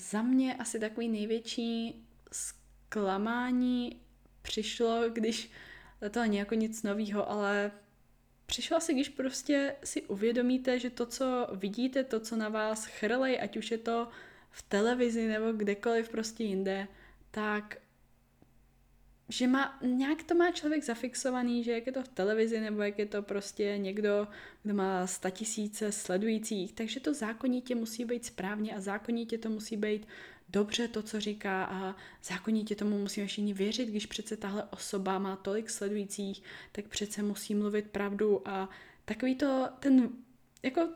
Za 0.03 0.23
mě 0.23 0.55
asi 0.55 0.81
takový 0.81 1.09
největší 1.09 2.05
zklamání 2.33 4.01
přišlo, 4.43 5.03
když 5.09 5.51
to 6.11 6.21
není 6.21 6.37
jako 6.37 6.55
nic 6.55 6.83
nového, 6.83 7.31
ale 7.31 7.73
přišlo 8.47 8.77
asi, 8.77 8.95
když 8.95 9.09
prostě 9.09 9.77
si 9.85 10.03
uvědomíte, 10.03 10.79
že 10.79 10.91
to, 10.91 11.07
co 11.07 11.49
vidíte, 11.53 12.05
to, 12.05 12.21
co 12.21 12.37
na 12.37 12.49
vás 12.49 12.85
chrlej, 12.85 13.41
ať 13.43 13.57
už 13.57 13.71
je 13.71 13.79
to 13.79 14.09
v 14.51 14.63
televizi 14.63 15.29
nebo 15.29 15.53
kdekoliv 15.53 16.09
prostě 16.09 16.45
jinde, 16.45 16.89
tak 17.31 17.77
že 19.31 19.47
má, 19.47 19.79
nějak 19.83 20.23
to 20.23 20.35
má 20.35 20.51
člověk 20.51 20.85
zafixovaný, 20.85 21.65
že 21.65 21.73
jak 21.73 21.87
je 21.87 21.93
to 21.93 22.03
v 22.03 22.09
televizi, 22.09 22.61
nebo 22.61 22.83
jak 22.83 22.99
je 22.99 23.07
to 23.07 23.23
prostě 23.23 23.79
někdo, 23.79 24.29
kdo 24.63 24.75
má 24.75 25.07
tisíce 25.31 25.93
sledujících, 25.93 26.73
takže 26.73 27.01
to 27.01 27.15
zákonitě 27.15 27.75
musí 27.75 28.05
být 28.05 28.25
správně 28.25 28.75
a 28.75 28.81
zákonitě 28.81 29.39
to 29.39 29.51
musí 29.51 29.77
být 29.77 30.07
dobře 30.49 30.89
to, 30.89 31.03
co 31.03 31.21
říká 31.21 31.65
a 31.65 31.97
zákonitě 32.25 32.75
tomu 32.75 32.99
musíme 32.99 33.27
všichni 33.27 33.55
věřit, 33.55 33.89
když 33.89 34.07
přece 34.07 34.37
tahle 34.37 34.65
osoba 34.71 35.19
má 35.19 35.37
tolik 35.37 35.71
sledujících, 35.71 36.43
tak 36.73 36.89
přece 36.89 37.23
musí 37.23 37.55
mluvit 37.55 37.91
pravdu 37.91 38.49
a 38.49 38.69
takový 39.05 39.35
to, 39.35 39.69
ten, 39.81 40.09
jako 40.63 40.89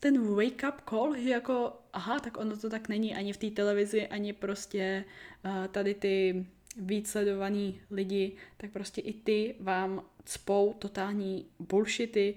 ten 0.00 0.34
wake 0.34 0.64
up 0.68 0.88
call, 0.90 1.16
že 1.16 1.30
jako, 1.30 1.72
aha, 1.92 2.20
tak 2.20 2.36
ono 2.36 2.56
to 2.56 2.70
tak 2.70 2.88
není 2.88 3.14
ani 3.14 3.32
v 3.32 3.36
té 3.36 3.50
televizi, 3.50 4.08
ani 4.08 4.32
prostě 4.32 5.04
uh, 5.44 5.66
tady 5.66 5.94
ty 5.94 6.46
víc 6.76 7.10
sledovaný 7.10 7.80
lidi, 7.90 8.32
tak 8.56 8.70
prostě 8.70 9.00
i 9.00 9.12
ty 9.12 9.54
vám 9.60 10.02
cpou 10.24 10.74
totální 10.78 11.46
bullshity. 11.58 12.34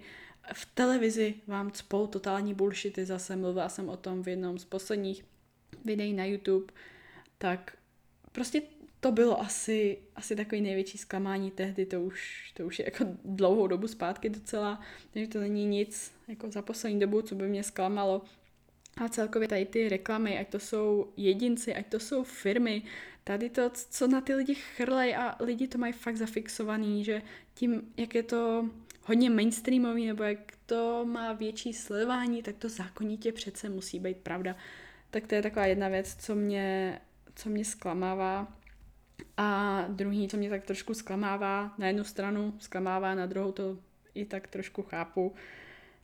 V 0.54 0.66
televizi 0.74 1.34
vám 1.48 1.72
cpou 1.72 2.08
totální 2.08 2.54
bullshity, 2.54 3.06
zase 3.06 3.36
mluvila 3.36 3.70
jsem 3.70 3.90
o 3.90 3.98
tom 3.98 4.24
v 4.24 4.28
jednom 4.28 4.60
z 4.60 4.66
posledních 4.66 5.26
videí 5.86 6.14
na 6.14 6.26
YouTube, 6.26 6.74
tak 7.38 7.78
prostě 8.32 8.62
to 9.00 9.12
bylo 9.12 9.42
asi, 9.42 9.98
asi 10.16 10.36
takový 10.36 10.62
největší 10.62 10.98
zklamání 10.98 11.52
tehdy, 11.52 11.86
to 11.86 12.02
už, 12.02 12.52
to 12.54 12.66
už 12.66 12.80
je 12.80 12.86
jako 12.86 13.06
dlouhou 13.26 13.68
dobu 13.68 13.88
zpátky 13.88 14.30
docela, 14.30 14.82
takže 15.12 15.28
to 15.28 15.40
není 15.40 15.66
nic 15.66 16.12
jako 16.28 16.52
za 16.52 16.62
poslední 16.62 17.00
dobu, 17.00 17.22
co 17.22 17.36
by 17.36 17.48
mě 17.48 17.64
zklamalo. 17.64 18.22
A 18.98 19.10
celkově 19.10 19.48
tady 19.48 19.66
ty 19.66 19.90
reklamy, 19.90 20.40
ať 20.40 20.50
to 20.50 20.60
jsou 20.60 21.14
jedinci, 21.18 21.76
ať 21.76 21.88
to 21.88 22.00
jsou 22.00 22.24
firmy, 22.24 22.84
tady 23.28 23.50
to, 23.50 23.70
co 23.74 24.08
na 24.08 24.22
ty 24.22 24.36
lidi 24.36 24.56
chrlej 24.56 25.16
a 25.16 25.36
lidi 25.40 25.68
to 25.68 25.78
mají 25.78 25.94
fakt 25.94 26.18
zafixovaný, 26.18 27.04
že 27.04 27.22
tím, 27.54 27.82
jak 27.98 28.16
je 28.16 28.24
to 28.24 28.70
hodně 29.04 29.30
mainstreamový 29.30 30.08
nebo 30.08 30.24
jak 30.24 30.40
to 30.66 31.06
má 31.06 31.34
větší 31.34 31.74
sledování, 31.74 32.44
tak 32.44 32.56
to 32.56 32.70
zákonitě 32.70 33.32
přece 33.32 33.70
musí 33.70 34.00
být 34.00 34.18
pravda. 34.18 34.56
Tak 35.12 35.28
to 35.28 35.36
je 35.36 35.42
taková 35.42 35.66
jedna 35.66 35.88
věc, 35.88 36.16
co 36.16 36.36
mě, 36.36 37.00
co 37.36 37.50
mě 37.50 37.66
zklamává. 37.66 38.48
A 39.38 39.82
druhý, 39.90 40.28
co 40.28 40.38
mě 40.38 40.50
tak 40.50 40.64
trošku 40.64 40.94
zklamává, 40.94 41.74
na 41.78 41.88
jednu 41.88 42.04
stranu 42.04 42.54
zklamává, 42.60 43.16
na 43.16 43.26
druhou 43.26 43.52
to 43.52 43.78
i 44.14 44.26
tak 44.26 44.48
trošku 44.48 44.82
chápu, 44.82 45.36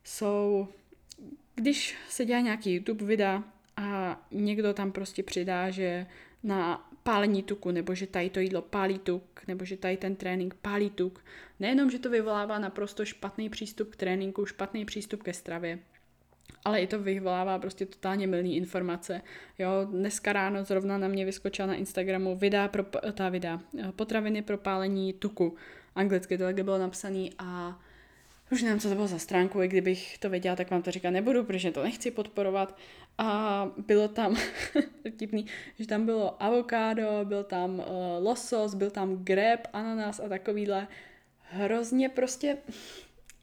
jsou, 0.03 0.67
když 1.55 1.95
se 2.09 2.25
dělá 2.25 2.39
nějaký 2.39 2.73
YouTube 2.73 3.05
videa 3.05 3.43
a 3.77 4.19
někdo 4.31 4.73
tam 4.73 4.91
prostě 4.91 5.23
přidá, 5.23 5.69
že 5.69 6.07
na 6.43 6.90
pálení 7.03 7.43
tuku, 7.43 7.71
nebo 7.71 7.95
že 7.95 8.07
tady 8.07 8.29
to 8.29 8.39
jídlo 8.39 8.61
pálí 8.61 8.99
tuk, 8.99 9.41
nebo 9.47 9.65
že 9.65 9.77
tady 9.77 9.97
ten 9.97 10.15
trénink 10.15 10.53
pálí 10.53 10.89
tuk. 10.89 11.23
Nejenom, 11.59 11.91
že 11.91 11.99
to 11.99 12.09
vyvolává 12.09 12.59
naprosto 12.59 13.05
špatný 13.05 13.49
přístup 13.49 13.89
k 13.89 13.95
tréninku, 13.95 14.45
špatný 14.45 14.85
přístup 14.85 15.23
ke 15.23 15.33
stravě, 15.33 15.79
ale 16.65 16.81
i 16.81 16.87
to 16.87 16.99
vyvolává 16.99 17.59
prostě 17.59 17.85
totálně 17.85 18.27
milný 18.27 18.57
informace. 18.57 19.21
Jo, 19.59 19.69
dneska 19.91 20.33
ráno 20.33 20.63
zrovna 20.63 20.97
na 20.97 21.07
mě 21.07 21.25
vyskočila 21.25 21.67
na 21.67 21.75
Instagramu 21.75 22.35
videa 22.35 22.67
pro, 22.67 22.83
ta 23.13 23.29
videa, 23.29 23.61
potraviny 23.95 24.41
pro 24.41 24.57
pálení 24.57 25.13
tuku. 25.13 25.55
Anglicky 25.95 26.37
to 26.37 26.43
takhle 26.43 26.63
bylo 26.63 26.77
napsané 26.77 27.29
a 27.37 27.79
už 28.51 28.61
nevím, 28.61 28.79
co 28.79 28.89
to 28.89 28.95
bylo 28.95 29.07
za 29.07 29.19
stránku, 29.19 29.61
i 29.61 29.67
kdybych 29.67 30.17
to 30.17 30.29
věděla, 30.29 30.55
tak 30.55 30.71
vám 30.71 30.81
to 30.81 30.91
říkat 30.91 31.09
nebudu, 31.09 31.43
protože 31.43 31.71
to 31.71 31.83
nechci 31.83 32.11
podporovat. 32.11 32.77
A 33.17 33.69
bylo 33.87 34.07
tam, 34.07 34.35
vtipný, 35.15 35.45
že 35.79 35.87
tam 35.87 36.05
bylo 36.05 36.43
avokádo, 36.43 37.19
byl 37.23 37.43
tam 37.43 37.79
uh, 37.79 37.85
losos, 38.19 38.73
byl 38.73 38.91
tam 38.91 39.23
greb, 39.23 39.67
ananas 39.73 40.19
a 40.19 40.29
takovýhle. 40.29 40.87
Hrozně 41.39 42.09
prostě 42.09 42.57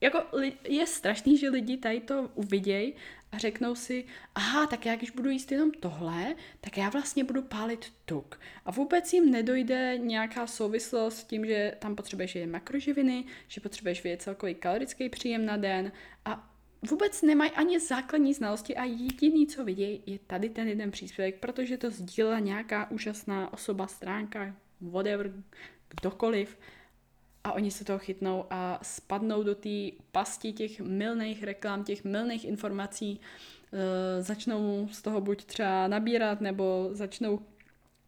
jako 0.00 0.22
je 0.68 0.86
strašný, 0.86 1.38
že 1.38 1.48
lidi 1.48 1.76
tady 1.76 2.00
to 2.00 2.30
uvidějí 2.34 2.94
a 3.32 3.38
řeknou 3.38 3.74
si, 3.74 4.04
aha, 4.34 4.66
tak 4.66 4.86
já 4.86 4.96
když 4.96 5.10
budu 5.10 5.30
jíst 5.30 5.52
jenom 5.52 5.70
tohle, 5.70 6.34
tak 6.60 6.78
já 6.78 6.88
vlastně 6.88 7.24
budu 7.24 7.42
pálit 7.42 7.92
tuk. 8.04 8.40
A 8.64 8.70
vůbec 8.70 9.12
jim 9.12 9.30
nedojde 9.30 9.98
nějaká 9.98 10.46
souvislost 10.46 11.16
s 11.16 11.24
tím, 11.24 11.46
že 11.46 11.74
tam 11.78 11.96
potřebuješ 11.96 12.34
jet 12.34 12.46
makroživiny, 12.46 13.24
že 13.48 13.60
potřebuješ 13.60 14.02
vědět 14.02 14.22
celkový 14.22 14.54
kalorický 14.54 15.08
příjem 15.08 15.46
na 15.46 15.56
den 15.56 15.92
a 16.24 16.50
vůbec 16.90 17.22
nemají 17.22 17.50
ani 17.50 17.80
základní 17.80 18.34
znalosti 18.34 18.76
a 18.76 18.84
jediný, 18.84 19.46
co 19.46 19.64
vidějí, 19.64 20.02
je 20.06 20.18
tady 20.18 20.48
ten 20.48 20.68
jeden 20.68 20.90
příspěvek, 20.90 21.38
protože 21.38 21.78
to 21.78 21.90
sdílela 21.90 22.38
nějaká 22.38 22.90
úžasná 22.90 23.52
osoba, 23.52 23.86
stránka, 23.86 24.54
whatever, 24.80 25.32
kdokoliv 25.88 26.58
a 27.44 27.52
oni 27.52 27.70
se 27.70 27.84
toho 27.84 27.98
chytnou 27.98 28.44
a 28.50 28.78
spadnou 28.82 29.42
do 29.42 29.54
té 29.54 29.90
pasti 30.12 30.52
těch 30.52 30.80
milných 30.80 31.42
reklam, 31.42 31.84
těch 31.84 32.04
milných 32.04 32.44
informací, 32.44 33.20
e, 33.72 34.22
začnou 34.22 34.88
z 34.92 35.02
toho 35.02 35.20
buď 35.20 35.44
třeba 35.44 35.88
nabírat, 35.88 36.40
nebo 36.40 36.88
začnou 36.92 37.40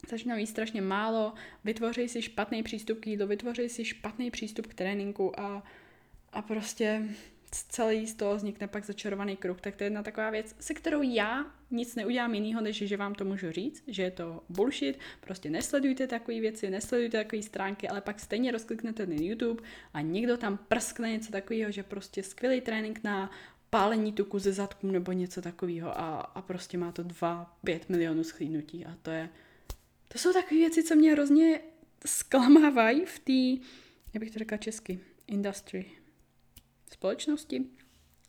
začnou 0.09 0.37
jíst 0.37 0.51
strašně 0.51 0.83
málo, 0.83 1.33
vytvoří 1.65 2.09
si 2.09 2.23
špatný 2.23 2.63
přístup 2.63 3.01
k 3.01 3.07
jídlu, 3.07 3.27
vytvoří 3.27 3.69
si 3.69 3.85
špatný 3.85 4.31
přístup 4.31 4.67
k 4.67 4.75
tréninku 4.75 5.41
a, 5.41 5.63
a 6.33 6.43
prostě 6.43 7.09
celý 7.53 8.07
z 8.07 8.15
toho 8.15 8.37
vznikne 8.37 8.69
pak 8.69 8.85
začarovaný 8.85 9.37
kruh. 9.37 9.61
Tak 9.61 9.77
to 9.77 9.85
je 9.85 9.87
jedna 9.87 10.03
taková 10.03 10.31
věc, 10.31 10.55
se 10.61 10.75
kterou 10.75 11.03
já 11.03 11.47
nic 11.71 11.95
neudělám 11.95 12.35
jiného, 12.35 12.61
než 12.61 12.77
že 12.77 12.97
vám 12.97 13.15
to 13.15 13.25
můžu 13.25 13.51
říct, 13.51 13.85
že 13.87 14.03
je 14.03 14.11
to 14.11 14.43
bullshit, 14.49 14.99
prostě 15.21 15.51
nesledujte 15.51 16.07
takové 16.07 16.41
věci, 16.41 16.71
nesledujte 16.71 17.25
takové 17.25 17.43
stránky, 17.43 17.89
ale 17.89 18.01
pak 18.01 18.21
stejně 18.21 18.53
rozkliknete 18.53 19.07
na 19.07 19.15
YouTube 19.19 19.63
a 19.95 20.01
někdo 20.01 20.37
tam 20.37 20.59
prskne 20.69 21.11
něco 21.11 21.33
takového, 21.33 21.71
že 21.71 21.83
prostě 21.83 22.23
skvělý 22.23 22.61
trénink 22.61 23.01
na 23.05 23.31
pálení 23.71 24.13
tuku 24.13 24.39
ze 24.39 24.53
zadku 24.53 24.87
nebo 24.87 25.13
něco 25.13 25.43
takového 25.43 25.99
a, 25.99 26.21
a 26.21 26.43
prostě 26.43 26.79
má 26.79 26.93
to 26.93 27.05
2-5 27.05 27.47
milionů 27.89 28.25
schlídnutí 28.25 28.87
a 28.87 28.97
to 29.03 29.11
je, 29.11 29.29
to 30.09 30.19
jsou 30.19 30.33
takové 30.33 30.57
věci, 30.57 30.83
co 30.83 30.95
mě 30.95 31.13
hrozně 31.13 31.61
zklamávají 32.07 33.05
v 33.05 33.19
té, 33.19 33.67
jak 34.15 34.21
bych 34.21 34.31
to 34.31 34.39
řekla 34.39 34.59
česky, 34.59 35.01
industry, 35.27 36.00
společnosti, 36.91 37.65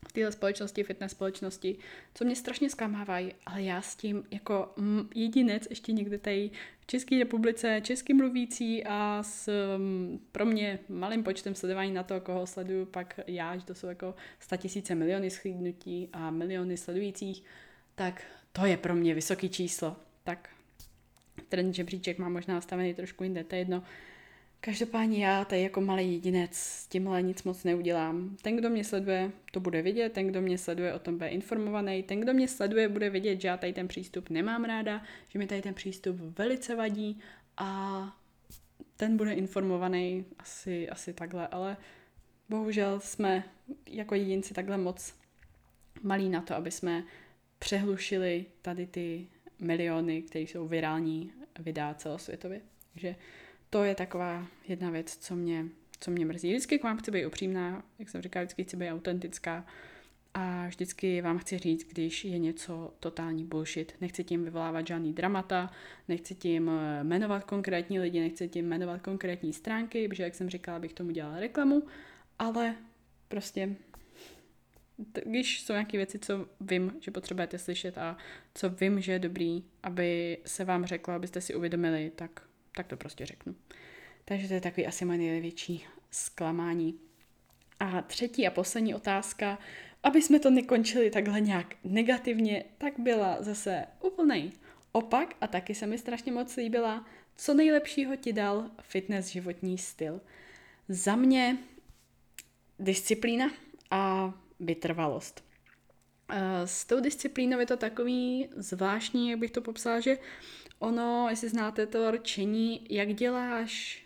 v 0.07 0.11
téhle 0.11 0.31
společnosti, 0.31 0.83
fitness 0.83 1.11
společnosti, 1.11 1.77
co 2.13 2.25
mě 2.25 2.35
strašně 2.35 2.69
zklamávají, 2.69 3.33
ale 3.45 3.63
já 3.63 3.81
s 3.81 3.95
tím 3.95 4.23
jako 4.31 4.73
jedinec 5.15 5.67
ještě 5.69 5.91
někde 5.91 6.17
tady 6.17 6.51
v 6.79 6.85
České 6.85 7.19
republice, 7.19 7.81
český 7.83 8.13
mluvící 8.13 8.83
a 8.85 9.23
s 9.23 9.49
pro 10.31 10.45
mě 10.45 10.79
malým 10.89 11.23
počtem 11.23 11.55
sledování 11.55 11.91
na 11.91 12.03
to, 12.03 12.21
koho 12.21 12.47
sleduju, 12.47 12.85
pak 12.85 13.19
já, 13.27 13.57
že 13.57 13.65
to 13.65 13.75
jsou 13.75 13.87
jako 13.87 14.15
tisíce 14.57 14.95
miliony 14.95 15.29
schlídnutí 15.29 16.09
a 16.13 16.31
miliony 16.31 16.77
sledujících, 16.77 17.43
tak 17.95 18.23
to 18.51 18.65
je 18.65 18.77
pro 18.77 18.95
mě 18.95 19.13
vysoký 19.13 19.49
číslo. 19.49 19.95
Tak 20.23 20.49
ten 21.49 21.73
žebříček 21.73 22.17
má 22.17 22.29
možná 22.29 22.53
nastavený 22.53 22.93
trošku 22.93 23.23
jinde, 23.23 23.43
to 23.43 23.55
je 23.55 23.61
jedno. 23.61 23.83
Každopádně 24.63 25.25
já 25.25 25.45
tady 25.45 25.61
jako 25.61 25.81
malý 25.81 26.13
jedinec 26.13 26.53
s 26.53 26.87
tímhle 26.87 27.21
nic 27.21 27.43
moc 27.43 27.63
neudělám. 27.63 28.37
Ten, 28.41 28.57
kdo 28.57 28.69
mě 28.69 28.83
sleduje, 28.83 29.31
to 29.51 29.59
bude 29.59 29.81
vidět, 29.81 30.13
ten, 30.13 30.27
kdo 30.27 30.41
mě 30.41 30.57
sleduje, 30.57 30.93
o 30.93 30.99
tom 30.99 31.17
bude 31.17 31.29
informovaný, 31.29 32.03
ten, 32.03 32.19
kdo 32.19 32.33
mě 32.33 32.47
sleduje, 32.47 32.89
bude 32.89 33.09
vidět, 33.09 33.41
že 33.41 33.47
já 33.47 33.57
tady 33.57 33.73
ten 33.73 33.87
přístup 33.87 34.29
nemám 34.29 34.63
ráda, 34.63 35.03
že 35.27 35.39
mi 35.39 35.47
tady 35.47 35.61
ten 35.61 35.73
přístup 35.73 36.17
velice 36.37 36.75
vadí 36.75 37.19
a 37.57 38.17
ten 38.97 39.17
bude 39.17 39.33
informovaný 39.33 40.25
asi, 40.39 40.89
asi 40.89 41.13
takhle, 41.13 41.47
ale 41.47 41.77
bohužel 42.49 42.99
jsme 42.99 43.43
jako 43.85 44.15
jedinci 44.15 44.53
takhle 44.53 44.77
moc 44.77 45.15
malí 46.03 46.29
na 46.29 46.41
to, 46.41 46.55
aby 46.55 46.71
jsme 46.71 47.03
přehlušili 47.59 48.45
tady 48.61 48.87
ty 48.87 49.27
miliony, 49.59 50.21
které 50.21 50.41
jsou 50.43 50.67
virální 50.67 51.31
videa 51.59 51.93
celosvětově. 51.93 52.61
Takže 52.93 53.15
to 53.71 53.83
je 53.83 53.95
taková 53.95 54.47
jedna 54.67 54.89
věc, 54.89 55.17
co 55.17 55.35
mě, 55.35 55.65
co 55.99 56.11
mě 56.11 56.25
mrzí. 56.25 56.49
Vždycky 56.49 56.79
k 56.79 56.83
vám 56.83 56.97
chci 56.97 57.11
být 57.11 57.25
upřímná, 57.25 57.83
jak 57.99 58.09
jsem 58.09 58.21
říkala, 58.21 58.43
vždycky 58.43 58.63
chci 58.63 58.77
být 58.77 58.89
autentická 58.89 59.65
a 60.33 60.67
vždycky 60.67 61.21
vám 61.21 61.37
chci 61.37 61.57
říct, 61.57 61.83
když 61.83 62.25
je 62.25 62.39
něco 62.39 62.93
totální 62.99 63.45
bullshit. 63.45 63.95
Nechci 64.01 64.23
tím 64.23 64.43
vyvolávat 64.43 64.87
žádný 64.87 65.13
dramata, 65.13 65.71
nechci 66.07 66.35
tím 66.35 66.69
eh, 66.69 67.03
jmenovat 67.03 67.43
konkrétní 67.43 67.99
lidi, 67.99 68.19
nechci 68.19 68.49
tím 68.49 68.67
jmenovat 68.67 69.01
konkrétní 69.01 69.53
stránky, 69.53 70.07
protože 70.07 70.23
jak 70.23 70.35
jsem 70.35 70.49
říkala, 70.49 70.79
bych 70.79 70.93
tomu 70.93 71.11
dělala 71.11 71.39
reklamu, 71.39 71.83
ale 72.39 72.75
prostě 73.27 73.75
když 75.25 75.61
jsou 75.61 75.73
nějaké 75.73 75.97
věci, 75.97 76.19
co 76.19 76.45
vím, 76.61 76.93
že 76.99 77.11
potřebujete 77.11 77.57
slyšet 77.57 77.97
a 77.97 78.17
co 78.53 78.69
vím, 78.69 79.01
že 79.01 79.11
je 79.11 79.19
dobrý, 79.19 79.63
aby 79.83 80.37
se 80.45 80.65
vám 80.65 80.85
řeklo, 80.85 81.13
abyste 81.13 81.41
si 81.41 81.55
uvědomili, 81.55 82.11
tak 82.15 82.50
tak 82.75 82.87
to 82.87 82.97
prostě 82.97 83.25
řeknu. 83.25 83.55
Takže 84.25 84.47
to 84.47 84.53
je 84.53 84.61
takový 84.61 84.87
asi 84.87 85.05
moje 85.05 85.17
největší 85.17 85.85
zklamání. 86.11 86.99
A 87.79 88.01
třetí 88.01 88.47
a 88.47 88.51
poslední 88.51 88.95
otázka, 88.95 89.59
aby 90.03 90.21
jsme 90.21 90.39
to 90.39 90.49
nekončili 90.49 91.09
takhle 91.09 91.41
nějak 91.41 91.75
negativně, 91.83 92.63
tak 92.77 92.93
byla 92.99 93.37
zase 93.43 93.85
úplný 94.01 94.53
opak 94.91 95.35
a 95.41 95.47
taky 95.47 95.75
se 95.75 95.87
mi 95.87 95.97
strašně 95.97 96.31
moc 96.31 96.55
líbila, 96.55 97.05
co 97.35 97.53
nejlepšího 97.53 98.15
ti 98.15 98.33
dal 98.33 98.71
fitness 98.81 99.27
životní 99.27 99.77
styl. 99.77 100.21
Za 100.89 101.15
mě 101.15 101.57
disciplína 102.79 103.51
a 103.91 104.33
vytrvalost. 104.59 105.43
Eh, 106.29 106.67
s 106.67 106.85
tou 106.85 106.99
disciplínou 106.99 107.59
je 107.59 107.65
to 107.65 107.77
takový 107.77 108.49
zvláštní, 108.55 109.29
jak 109.29 109.39
bych 109.39 109.51
to 109.51 109.61
popsala, 109.61 109.99
že 109.99 110.17
ono, 110.81 111.27
jestli 111.29 111.49
znáte 111.49 111.85
to 111.85 112.11
rčení, 112.11 112.87
jak 112.89 113.13
děláš, 113.13 114.03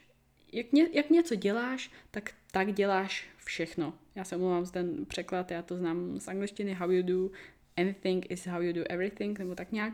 jak, 0.54 0.72
ně, 0.72 0.88
jak 0.94 1.10
něco 1.10 1.36
děláš, 1.36 1.92
tak 2.12 2.34
tak 2.56 2.74
děláš 2.74 3.28
všechno. 3.46 3.94
Já 4.16 4.24
se 4.24 4.36
omlouvám 4.36 4.66
za 4.66 4.72
ten 4.72 5.06
překlad, 5.06 5.52
já 5.52 5.62
to 5.62 5.78
znám 5.78 6.20
z 6.20 6.28
angličtiny, 6.28 6.74
how 6.74 6.92
you 6.92 7.04
do 7.04 7.30
anything 7.78 8.32
is 8.32 8.48
how 8.48 8.62
you 8.62 8.74
do 8.74 8.84
everything, 8.90 9.40
nebo 9.40 9.56
tak 9.56 9.72
nějak. 9.72 9.94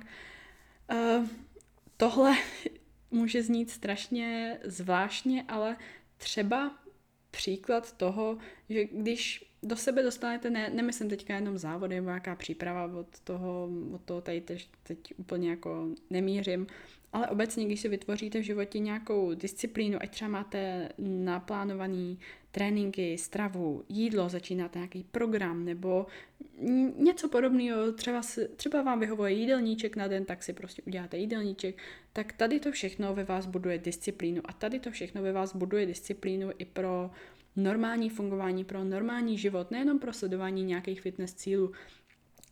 Uh, 0.91 1.27
tohle 1.97 2.35
může 3.11 3.43
znít 3.43 3.69
strašně 3.69 4.57
zvláštně, 4.63 5.45
ale 5.47 5.77
třeba 6.17 6.77
příklad 7.31 7.97
toho, 7.97 8.37
že 8.69 8.85
když 8.85 9.50
do 9.63 9.75
sebe 9.75 10.03
dostanete, 10.03 10.49
ne, 10.49 10.69
nemyslím 10.69 11.09
teďka 11.09 11.35
jenom 11.35 11.57
závody 11.57 11.95
nebo 11.95 12.07
nějaká 12.07 12.35
příprava 12.35 12.99
od 12.99 13.19
toho, 13.19 13.69
od 13.93 14.01
toho 14.01 14.21
tady 14.21 14.41
teď, 14.41 14.69
teď 14.83 15.13
úplně 15.17 15.49
jako 15.49 15.87
nemířím, 16.09 16.67
ale 17.13 17.27
obecně, 17.27 17.65
když 17.65 17.79
si 17.79 17.89
vytvoříte 17.89 18.39
v 18.39 18.43
životě 18.43 18.79
nějakou 18.79 19.33
disciplínu, 19.33 19.97
ať 20.01 20.09
třeba 20.09 20.29
máte 20.31 20.89
naplánovaný 20.97 22.19
tréninky, 22.51 23.17
stravu, 23.17 23.83
jídlo, 23.89 24.29
začínáte 24.29 24.79
nějaký 24.79 25.03
program 25.11 25.65
nebo 25.65 26.05
něco 26.97 27.29
podobného, 27.29 27.91
třeba, 27.91 28.21
třeba 28.55 28.81
vám 28.81 28.99
vyhovuje 28.99 29.31
jídelníček 29.31 29.95
na 29.95 30.07
den, 30.07 30.25
tak 30.25 30.43
si 30.43 30.53
prostě 30.53 30.81
uděláte 30.87 31.17
jídelníček, 31.17 31.77
tak 32.13 32.33
tady 32.33 32.59
to 32.59 32.71
všechno 32.71 33.15
ve 33.15 33.23
vás 33.23 33.45
buduje 33.45 33.77
disciplínu 33.77 34.41
a 34.45 34.53
tady 34.53 34.79
to 34.79 34.91
všechno 34.91 35.21
ve 35.21 35.31
vás 35.31 35.55
buduje 35.55 35.85
disciplínu 35.85 36.51
i 36.57 36.65
pro 36.65 37.11
normální 37.55 38.09
fungování, 38.09 38.63
pro 38.63 38.83
normální 38.83 39.37
život, 39.37 39.71
nejenom 39.71 39.99
pro 39.99 40.13
sledování 40.13 40.63
nějakých 40.63 41.01
fitness 41.01 41.33
cílů. 41.33 41.71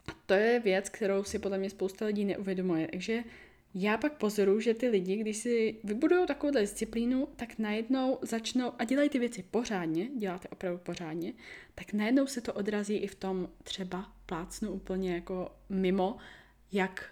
A 0.07 0.11
to 0.25 0.33
je 0.33 0.59
věc, 0.59 0.89
kterou 0.89 1.23
si 1.23 1.39
podle 1.39 1.57
mě 1.57 1.69
spousta 1.69 2.05
lidí 2.05 2.25
neuvědomuje. 2.25 2.87
Takže 2.87 3.23
já 3.75 3.97
pak 3.97 4.13
pozoruju, 4.13 4.59
že 4.59 4.73
ty 4.73 4.89
lidi, 4.89 5.15
když 5.15 5.37
si 5.37 5.75
vybudují 5.83 6.27
takovou 6.27 6.53
disciplínu, 6.53 7.27
tak 7.35 7.59
najednou 7.59 8.19
začnou 8.21 8.71
a 8.79 8.83
dělají 8.83 9.09
ty 9.09 9.19
věci 9.19 9.43
pořádně, 9.51 10.09
děláte 10.17 10.47
opravdu 10.47 10.79
pořádně, 10.83 11.33
tak 11.75 11.93
najednou 11.93 12.27
se 12.27 12.41
to 12.41 12.53
odrazí 12.53 12.95
i 12.95 13.07
v 13.07 13.15
tom 13.15 13.49
třeba 13.63 14.11
plácnu 14.25 14.71
úplně 14.71 15.13
jako 15.13 15.51
mimo, 15.69 16.17
jak 16.71 17.05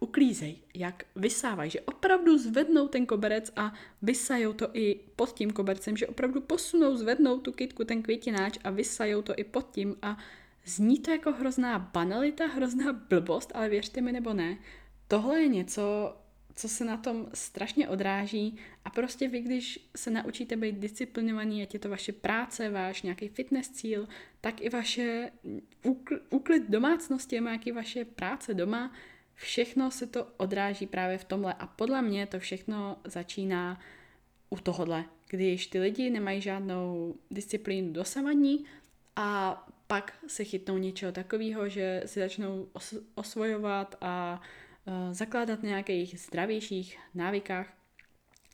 uklízej, 0.00 0.56
jak 0.74 1.04
vysávají, 1.16 1.70
že 1.70 1.80
opravdu 1.80 2.38
zvednou 2.38 2.88
ten 2.88 3.06
koberec 3.06 3.52
a 3.56 3.72
vysajou 4.02 4.52
to 4.52 4.68
i 4.72 5.00
pod 5.16 5.32
tím 5.32 5.50
kobercem, 5.50 5.96
že 5.96 6.06
opravdu 6.06 6.40
posunou, 6.40 6.96
zvednou 6.96 7.38
tu 7.38 7.52
kytku, 7.52 7.84
ten 7.84 8.02
květináč 8.02 8.58
a 8.64 8.70
vysajou 8.70 9.22
to 9.22 9.34
i 9.36 9.44
pod 9.44 9.70
tím 9.70 9.96
a 10.02 10.18
zní 10.64 10.98
to 10.98 11.10
jako 11.10 11.32
hrozná 11.32 11.78
banalita, 11.78 12.46
hrozná 12.46 12.92
blbost, 12.92 13.52
ale 13.54 13.68
věřte 13.68 14.00
mi 14.00 14.12
nebo 14.12 14.32
ne, 14.32 14.58
tohle 15.08 15.40
je 15.40 15.48
něco, 15.48 16.16
co 16.54 16.68
se 16.68 16.84
na 16.84 16.96
tom 16.96 17.26
strašně 17.34 17.88
odráží 17.88 18.56
a 18.84 18.90
prostě 18.90 19.28
vy, 19.28 19.40
když 19.40 19.90
se 19.96 20.10
naučíte 20.10 20.56
být 20.56 20.78
disciplinovaní, 20.78 21.62
ať 21.62 21.74
je 21.74 21.80
to 21.80 21.88
vaše 21.88 22.12
práce, 22.12 22.70
váš 22.70 23.02
nějaký 23.02 23.28
fitness 23.28 23.68
cíl, 23.68 24.08
tak 24.40 24.60
i 24.60 24.68
vaše 24.68 25.30
úklid 26.30 26.62
domácnosti, 26.68 27.40
nějaký 27.40 27.72
vaše 27.72 28.04
práce 28.04 28.54
doma, 28.54 28.92
všechno 29.40 29.90
se 29.90 30.06
to 30.06 30.26
odráží 30.36 30.86
právě 30.86 31.18
v 31.18 31.24
tomhle 31.24 31.54
a 31.54 31.66
podle 31.66 32.02
mě 32.02 32.26
to 32.26 32.38
všechno 32.38 32.96
začíná 33.04 33.80
u 34.50 34.56
tohohle, 34.56 35.04
když 35.28 35.66
ty 35.66 35.80
lidi 35.80 36.10
nemají 36.10 36.40
žádnou 36.40 37.14
disciplínu 37.30 37.92
dosavadní 37.92 38.64
a 39.16 39.68
pak 39.86 40.18
se 40.26 40.44
chytnou 40.44 40.78
něčeho 40.78 41.12
takového, 41.12 41.68
že 41.68 42.02
si 42.06 42.20
začnou 42.20 42.68
os- 42.72 43.02
osvojovat 43.14 43.96
a 44.00 44.40
uh, 44.86 45.14
zakládat 45.14 45.62
nějakých 45.62 46.20
zdravějších 46.20 46.98
návykách, 47.14 47.66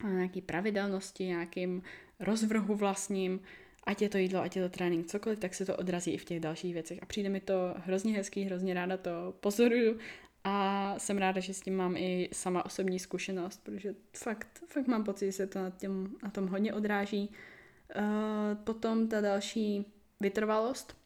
a 0.05 0.09
nějaký 0.09 0.41
pravidelnosti, 0.41 1.25
nějakým 1.25 1.83
rozvrhu 2.21 2.75
vlastním, 2.75 3.41
ať 3.85 4.03
je 4.03 4.09
to 4.09 4.19
jídlo, 4.19 4.41
ať 4.41 4.57
je 4.57 4.63
to 4.63 4.69
trénink, 4.69 5.07
cokoliv, 5.07 5.39
tak 5.39 5.55
se 5.55 5.67
to 5.67 5.77
odrazí 5.77 6.11
i 6.11 6.19
v 6.19 6.25
těch 6.25 6.41
dalších 6.41 6.75
věcech. 6.75 6.99
A 7.03 7.07
přijde 7.07 7.29
mi 7.29 7.41
to 7.41 7.75
hrozně 7.77 8.13
hezký, 8.13 8.45
hrozně 8.45 8.75
ráda 8.75 8.97
to 8.97 9.35
pozoruju 9.41 9.99
a 10.49 10.95
jsem 10.99 11.19
ráda, 11.19 11.41
že 11.41 11.55
s 11.55 11.61
tím 11.61 11.77
mám 11.77 11.97
i 11.97 12.29
sama 12.33 12.67
osobní 12.67 12.99
zkušenost, 12.99 13.61
protože 13.65 13.95
fakt, 14.17 14.63
fakt 14.67 14.87
mám 14.87 15.05
pocit, 15.05 15.27
že 15.27 15.33
se 15.33 15.47
to 15.47 15.59
na, 15.59 15.71
těm, 15.71 16.17
na 16.23 16.31
tom 16.31 16.47
hodně 16.47 16.75
odráží. 16.75 17.31
Uh, 17.97 18.65
potom 18.65 19.09
ta 19.09 19.21
další 19.21 19.87
vytrvalost. 20.21 20.97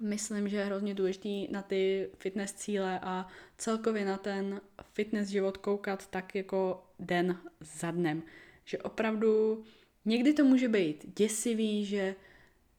Myslím, 0.00 0.48
že 0.48 0.56
je 0.56 0.64
hrozně 0.64 0.94
důležitý 0.94 1.48
na 1.52 1.62
ty 1.62 2.10
fitness 2.18 2.52
cíle 2.52 3.00
a 3.02 3.28
celkově 3.58 4.04
na 4.04 4.16
ten 4.16 4.60
fitness 4.92 5.28
život 5.28 5.56
koukat 5.56 6.06
tak 6.06 6.34
jako 6.34 6.86
den 6.98 7.38
za 7.60 7.90
dnem. 7.90 8.22
Že 8.64 8.78
opravdu 8.78 9.64
někdy 10.04 10.32
to 10.32 10.44
může 10.44 10.68
být 10.68 11.18
děsivý, 11.18 11.84
že 11.84 12.14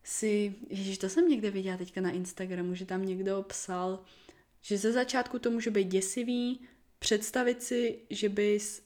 si, 0.03 0.55
ježiš, 0.69 0.98
to 0.98 1.10
jsem 1.10 1.27
někde 1.27 1.51
viděla 1.51 1.77
teďka 1.77 2.01
na 2.01 2.12
Instagramu, 2.12 2.75
že 2.75 2.86
tam 2.86 3.05
někdo 3.05 3.43
psal, 3.48 4.00
že 4.63 4.77
ze 4.77 4.91
začátku 4.91 5.39
to 5.39 5.51
může 5.51 5.72
být 5.72 5.88
děsivý, 5.88 6.60
představit 7.00 7.63
si, 7.63 8.00
že 8.10 8.29
bys 8.29 8.84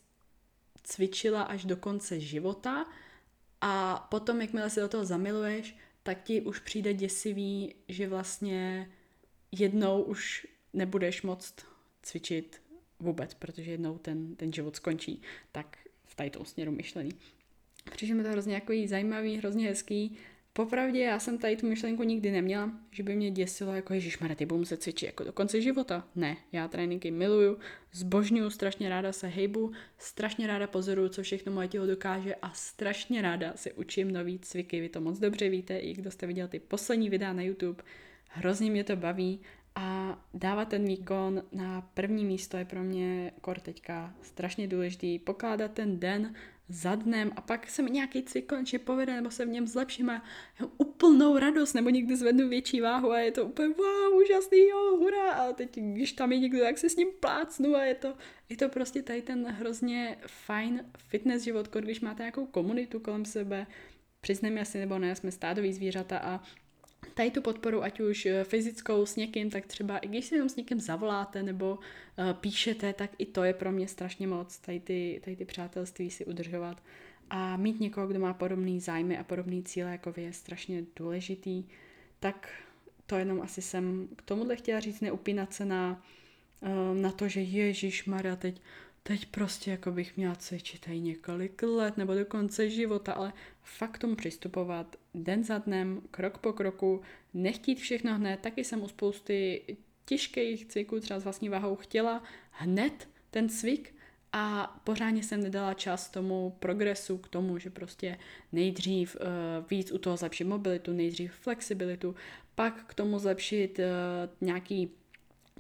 cvičila 0.84 1.42
až 1.42 1.66
do 1.66 1.78
konce 1.78 2.20
života 2.20 2.86
a 3.62 4.08
potom, 4.12 4.42
jakmile 4.42 4.70
se 4.70 4.82
do 4.82 4.88
toho 4.88 5.06
zamiluješ, 5.06 5.78
tak 6.04 6.24
ti 6.24 6.42
už 6.42 6.60
přijde 6.60 6.94
děsivý, 6.94 7.76
že 7.88 8.08
vlastně 8.08 8.92
jednou 9.52 10.02
už 10.02 10.48
nebudeš 10.74 11.22
moct 11.22 11.56
cvičit 12.04 12.62
vůbec, 13.00 13.34
protože 13.34 13.72
jednou 13.72 13.98
ten, 13.98 14.36
ten 14.36 14.54
život 14.54 14.76
skončí. 14.76 15.22
Tak 15.52 15.78
v 16.06 16.16
tady 16.16 16.30
tom 16.30 16.46
směru 16.46 16.72
myšlený. 16.72 17.12
Přišlo 17.92 18.16
mi 18.16 18.24
to 18.24 18.30
hrozně 18.30 18.54
jako 18.54 18.74
zajímavý, 18.88 19.38
hrozně 19.38 19.68
hezký 19.68 20.18
Popravdě 20.58 21.00
já 21.00 21.20
jsem 21.20 21.38
tady 21.38 21.58
tu 21.58 21.68
myšlenku 21.68 22.04
nikdy 22.04 22.32
neměla, 22.32 22.72
že 22.92 23.04
by 23.04 23.16
mě 23.16 23.32
děsilo 23.32 23.76
jako 23.76 23.94
Ježíš 23.94 24.18
ty 24.36 24.46
budu 24.46 24.60
muset 24.60 24.82
cvičit 24.82 25.08
jako 25.08 25.24
do 25.24 25.34
konce 25.34 25.62
života. 25.62 26.08
Ne, 26.16 26.38
já 26.52 26.68
tréninky 26.68 27.12
miluju, 27.12 27.58
zbožňuju, 27.92 28.50
strašně 28.50 28.90
ráda 28.90 29.14
se 29.14 29.28
hejbu, 29.28 29.72
strašně 29.98 30.48
ráda 30.48 30.68
pozoruju, 30.68 31.10
co 31.10 31.24
všechno 31.24 31.52
moje 31.52 31.68
tělo 31.68 31.88
dokáže 31.88 32.36
a 32.36 32.52
strašně 32.54 33.22
ráda 33.22 33.54
se 33.56 33.74
učím 33.74 34.12
nový 34.12 34.40
cviky. 34.40 34.82
Vy 34.82 34.90
to 34.90 35.02
moc 35.02 35.20
dobře 35.20 35.50
víte, 35.50 35.78
i 35.78 35.94
kdo 35.94 36.12
jste 36.12 36.28
viděl 36.28 36.48
ty 36.48 36.60
poslední 36.60 37.10
videa 37.10 37.34
na 37.34 37.42
YouTube. 37.42 37.84
Hrozně 38.30 38.72
mě 38.72 38.84
to 38.84 38.96
baví 38.96 39.40
a 39.76 40.20
dávat 40.34 40.68
ten 40.68 40.86
výkon 40.86 41.44
na 41.52 41.82
první 41.94 42.26
místo 42.26 42.58
je 42.58 42.66
pro 42.66 42.84
mě 42.84 43.32
kor 43.42 43.60
teďka 43.60 44.14
strašně 44.22 44.68
důležitý. 44.68 45.20
Pokládat 45.20 45.72
ten 45.72 46.00
den 46.00 46.36
za 46.70 46.96
dnem 46.96 47.32
a 47.36 47.42
pak 47.42 47.70
se 47.70 47.82
mi 47.82 47.92
nějaký 47.92 48.24
cvik 48.24 48.46
konečně 48.46 48.80
povede, 48.80 49.16
nebo 49.16 49.32
se 49.32 49.46
v 49.46 49.50
něm 49.50 49.68
zlepším 49.68 50.10
a 50.10 50.24
úplnou 50.78 51.38
radost, 51.38 51.74
nebo 51.74 51.90
někdy 51.90 52.16
zvednu 52.16 52.50
větší 52.50 52.82
váhu 52.82 53.12
a 53.12 53.20
je 53.20 53.32
to 53.32 53.46
úplně 53.46 53.68
wow, 53.68 54.22
úžasný, 54.22 54.68
jo, 54.68 54.98
hurá, 54.98 55.32
a 55.32 55.54
teď 55.54 55.80
když 55.80 56.14
tam 56.14 56.32
je 56.32 56.40
někdo, 56.40 56.60
tak 56.60 56.78
se 56.78 56.90
s 56.90 56.96
ním 56.96 57.08
plácnu 57.20 57.76
a 57.76 57.84
je 57.84 57.96
to, 57.96 58.14
je 58.50 58.58
to 58.58 58.70
prostě 58.70 59.02
tady 59.02 59.22
ten 59.22 59.46
hrozně 59.48 60.18
fajn 60.28 60.86
fitness 60.98 61.44
život, 61.44 61.76
když 61.76 62.02
máte 62.02 62.24
nějakou 62.24 62.46
komunitu 62.46 63.00
kolem 63.00 63.26
sebe, 63.26 63.68
přiznejme 64.22 64.66
si 64.66 64.80
nebo 64.80 65.00
ne, 65.00 65.16
jsme 65.16 65.32
stádový 65.32 65.74
zvířata 65.74 66.18
a 66.18 66.44
tady 67.18 67.32
tu 67.32 67.42
podporu, 67.42 67.84
ať 67.84 68.00
už 68.00 68.26
eh, 68.26 68.44
fyzickou 68.44 69.06
s 69.06 69.16
někým, 69.16 69.50
tak 69.50 69.66
třeba 69.66 69.98
i 69.98 70.08
když 70.08 70.26
si 70.26 70.36
jenom 70.36 70.50
s 70.50 70.56
někým 70.56 70.80
zavoláte 70.80 71.44
nebo 71.44 71.76
uh, 71.76 72.34
píšete, 72.34 72.94
tak 72.94 73.12
i 73.18 73.26
to 73.26 73.44
je 73.44 73.54
pro 73.54 73.72
mě 73.72 73.88
strašně 73.88 74.28
moc, 74.28 74.58
tady 74.58 74.80
ty, 74.80 75.22
tady 75.24 75.36
ty 75.36 75.46
přátelství 75.46 76.12
si 76.12 76.26
udržovat. 76.26 76.84
A 77.30 77.58
mít 77.58 77.80
někoho, 77.80 78.08
kdo 78.08 78.20
má 78.20 78.34
podobný 78.34 78.80
zájmy 78.80 79.18
a 79.18 79.24
podobný 79.24 79.64
cíle 79.64 79.92
jako 79.92 80.12
vy 80.12 80.24
je 80.24 80.34
strašně 80.34 80.84
důležitý. 80.96 81.64
Tak 82.20 82.50
to 83.06 83.16
jenom 83.16 83.42
asi 83.42 83.62
jsem 83.62 84.08
k 84.16 84.22
tomuhle 84.22 84.56
chtěla 84.56 84.80
říct, 84.80 85.02
neupínat 85.02 85.54
se 85.54 85.66
na, 85.66 86.04
uh, 86.62 87.02
na 87.02 87.12
to, 87.12 87.28
že 87.28 87.42
Ježíš 87.42 88.06
Maria, 88.06 88.36
teď 88.36 88.62
teď 89.08 89.26
prostě 89.26 89.72
jako 89.72 89.92
bych 89.92 90.18
měla 90.18 90.36
cvičit 90.36 90.82
tady 90.82 91.00
několik 91.00 91.64
let 91.64 91.98
nebo 91.98 92.16
do 92.16 92.26
konce 92.26 92.70
života, 92.70 93.14
ale 93.14 93.34
fakt 93.64 93.98
tomu 93.98 94.16
přistupovat 94.16 94.96
den 95.14 95.44
za 95.44 95.58
dnem, 95.58 96.02
krok 96.12 96.38
po 96.38 96.54
kroku, 96.54 97.02
nechtít 97.34 97.80
všechno 97.80 98.16
hned, 98.16 98.40
taky 98.40 98.64
jsem 98.64 98.84
u 98.84 98.88
spousty 98.88 99.62
těžkých 100.06 100.66
cviků, 100.66 101.00
třeba 101.00 101.20
s 101.20 101.24
vlastní 101.24 101.50
váhou, 101.50 101.76
chtěla 101.76 102.24
hned 102.52 103.10
ten 103.32 103.50
cvik 103.50 103.96
a 104.34 104.76
pořádně 104.84 105.24
jsem 105.24 105.44
nedala 105.44 105.74
čas 105.74 106.10
tomu 106.10 106.56
progresu, 106.60 107.18
k 107.18 107.28
tomu, 107.28 107.58
že 107.58 107.70
prostě 107.70 108.18
nejdřív 108.52 109.18
uh, 109.20 109.70
víc 109.70 109.92
u 109.92 109.98
toho 109.98 110.18
zlepšit 110.18 110.44
mobilitu, 110.44 110.94
nejdřív 110.94 111.32
flexibilitu, 111.32 112.16
pak 112.56 112.86
k 112.88 112.94
tomu 112.94 113.20
zlepšit 113.20 113.80
uh, 113.80 113.86
nějaký 114.48 114.92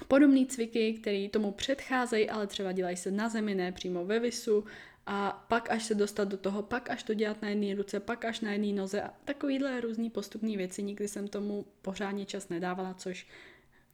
podobné 0.05 0.45
cviky, 0.45 0.93
které 0.93 1.29
tomu 1.29 1.51
předcházejí, 1.51 2.29
ale 2.29 2.47
třeba 2.47 2.71
dělají 2.71 2.97
se 2.97 3.11
na 3.11 3.29
zemi, 3.29 3.55
ne 3.55 3.71
přímo 3.71 4.05
ve 4.05 4.19
visu. 4.19 4.65
A 5.09 5.45
pak 5.47 5.71
až 5.71 5.83
se 5.83 5.95
dostat 5.95 6.27
do 6.27 6.37
toho, 6.37 6.63
pak 6.63 6.89
až 6.89 7.03
to 7.03 7.13
dělat 7.13 7.41
na 7.41 7.49
jedné 7.49 7.75
ruce, 7.75 7.99
pak 7.99 8.25
až 8.25 8.39
na 8.39 8.51
jedné 8.51 8.73
noze. 8.73 9.01
A 9.01 9.13
takovýhle 9.25 9.81
různý 9.81 10.09
postupné 10.09 10.57
věci, 10.57 10.83
nikdy 10.83 11.07
jsem 11.07 11.27
tomu 11.27 11.65
pořádně 11.81 12.25
čas 12.25 12.49
nedávala, 12.49 12.93
což 12.93 13.27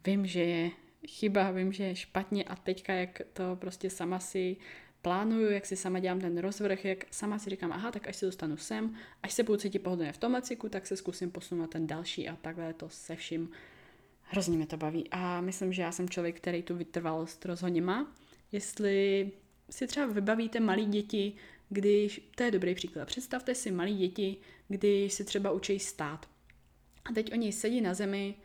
vím, 0.06 0.26
že 0.26 0.44
je 0.44 0.72
chyba, 1.08 1.52
vím, 1.52 1.72
že 1.72 1.84
je 1.84 1.96
špatně. 1.96 2.44
A 2.44 2.56
teďka 2.56 2.94
jak 2.94 3.22
to 3.34 3.56
prostě 3.56 3.90
sama 3.90 4.20
si 4.20 4.58
plánuju, 5.02 5.52
jak 5.52 5.66
si 5.66 5.76
sama 5.76 6.00
dělám 6.00 6.22
ten 6.22 6.38
rozvrh, 6.38 6.86
jak 6.86 7.06
sama 7.12 7.40
si 7.40 7.50
říkám, 7.50 7.72
aha, 7.72 7.92
tak 7.92 8.08
až 8.08 8.16
se 8.16 8.26
dostanu 8.26 8.58
sem, 8.58 8.96
až 9.24 9.34
se 9.34 9.44
budu 9.44 9.58
cítit 9.58 9.80
pohodlně 9.80 10.12
v 10.12 10.18
tomhle 10.18 10.42
cyklu, 10.42 10.70
tak 10.70 10.88
se 10.88 10.98
zkusím 10.98 11.32
posunout 11.32 11.68
ten 11.68 11.88
další. 11.88 12.30
A 12.30 12.36
takhle 12.36 12.74
to 12.74 12.90
se 12.90 13.16
vším 13.16 13.50
Hrozně 14.24 14.58
mě 14.58 14.68
to 14.68 14.78
baví 14.78 15.10
a 15.12 15.42
myslím, 15.42 15.74
že 15.74 15.82
já 15.82 15.92
jsem 15.92 16.10
člověk, 16.10 16.38
který 16.38 16.64
tu 16.64 16.76
vytrvalost 16.76 17.46
rozhodně 17.46 17.82
má. 17.82 18.16
Jestli 18.52 19.32
si 19.70 19.88
třeba 19.88 20.06
vybavíte 20.06 20.60
malí 20.60 20.86
děti, 20.86 21.34
když, 21.70 22.30
to 22.36 22.44
je 22.44 22.52
dobrý 22.52 22.76
příklad, 22.76 23.08
představte 23.08 23.56
si 23.56 23.72
malí 23.72 23.98
děti, 23.98 24.38
když 24.68 25.14
si 25.14 25.26
třeba 25.26 25.52
učí 25.52 25.80
stát. 25.80 26.30
A 27.06 27.14
teď 27.14 27.34
oni 27.34 27.52
sedí 27.52 27.82
na 27.82 27.94
zemi, 27.94 28.36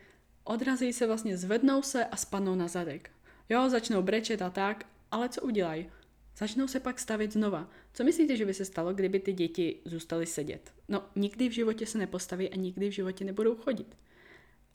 odrazí 0.43 0.93
se 0.93 1.07
vlastně, 1.07 1.37
zvednou 1.37 1.81
se 1.81 2.05
a 2.05 2.15
spadnou 2.15 2.55
na 2.55 2.67
zadek. 2.67 3.11
Jo, 3.49 3.69
začnou 3.69 4.01
brečet 4.01 4.41
a 4.41 4.49
tak, 4.49 4.85
ale 5.11 5.29
co 5.29 5.41
udělají? 5.41 5.89
Začnou 6.37 6.67
se 6.67 6.79
pak 6.79 6.99
stavit 6.99 7.33
znova. 7.33 7.69
Co 7.93 8.03
myslíte, 8.03 8.37
že 8.37 8.45
by 8.45 8.53
se 8.53 8.65
stalo, 8.65 8.93
kdyby 8.93 9.19
ty 9.19 9.33
děti 9.33 9.79
zůstaly 9.85 10.25
sedět? 10.25 10.73
No, 10.87 11.03
nikdy 11.15 11.49
v 11.49 11.51
životě 11.51 11.85
se 11.85 11.97
nepostaví 11.97 12.49
a 12.49 12.55
nikdy 12.55 12.89
v 12.89 12.93
životě 12.93 13.25
nebudou 13.25 13.55
chodit. 13.55 13.95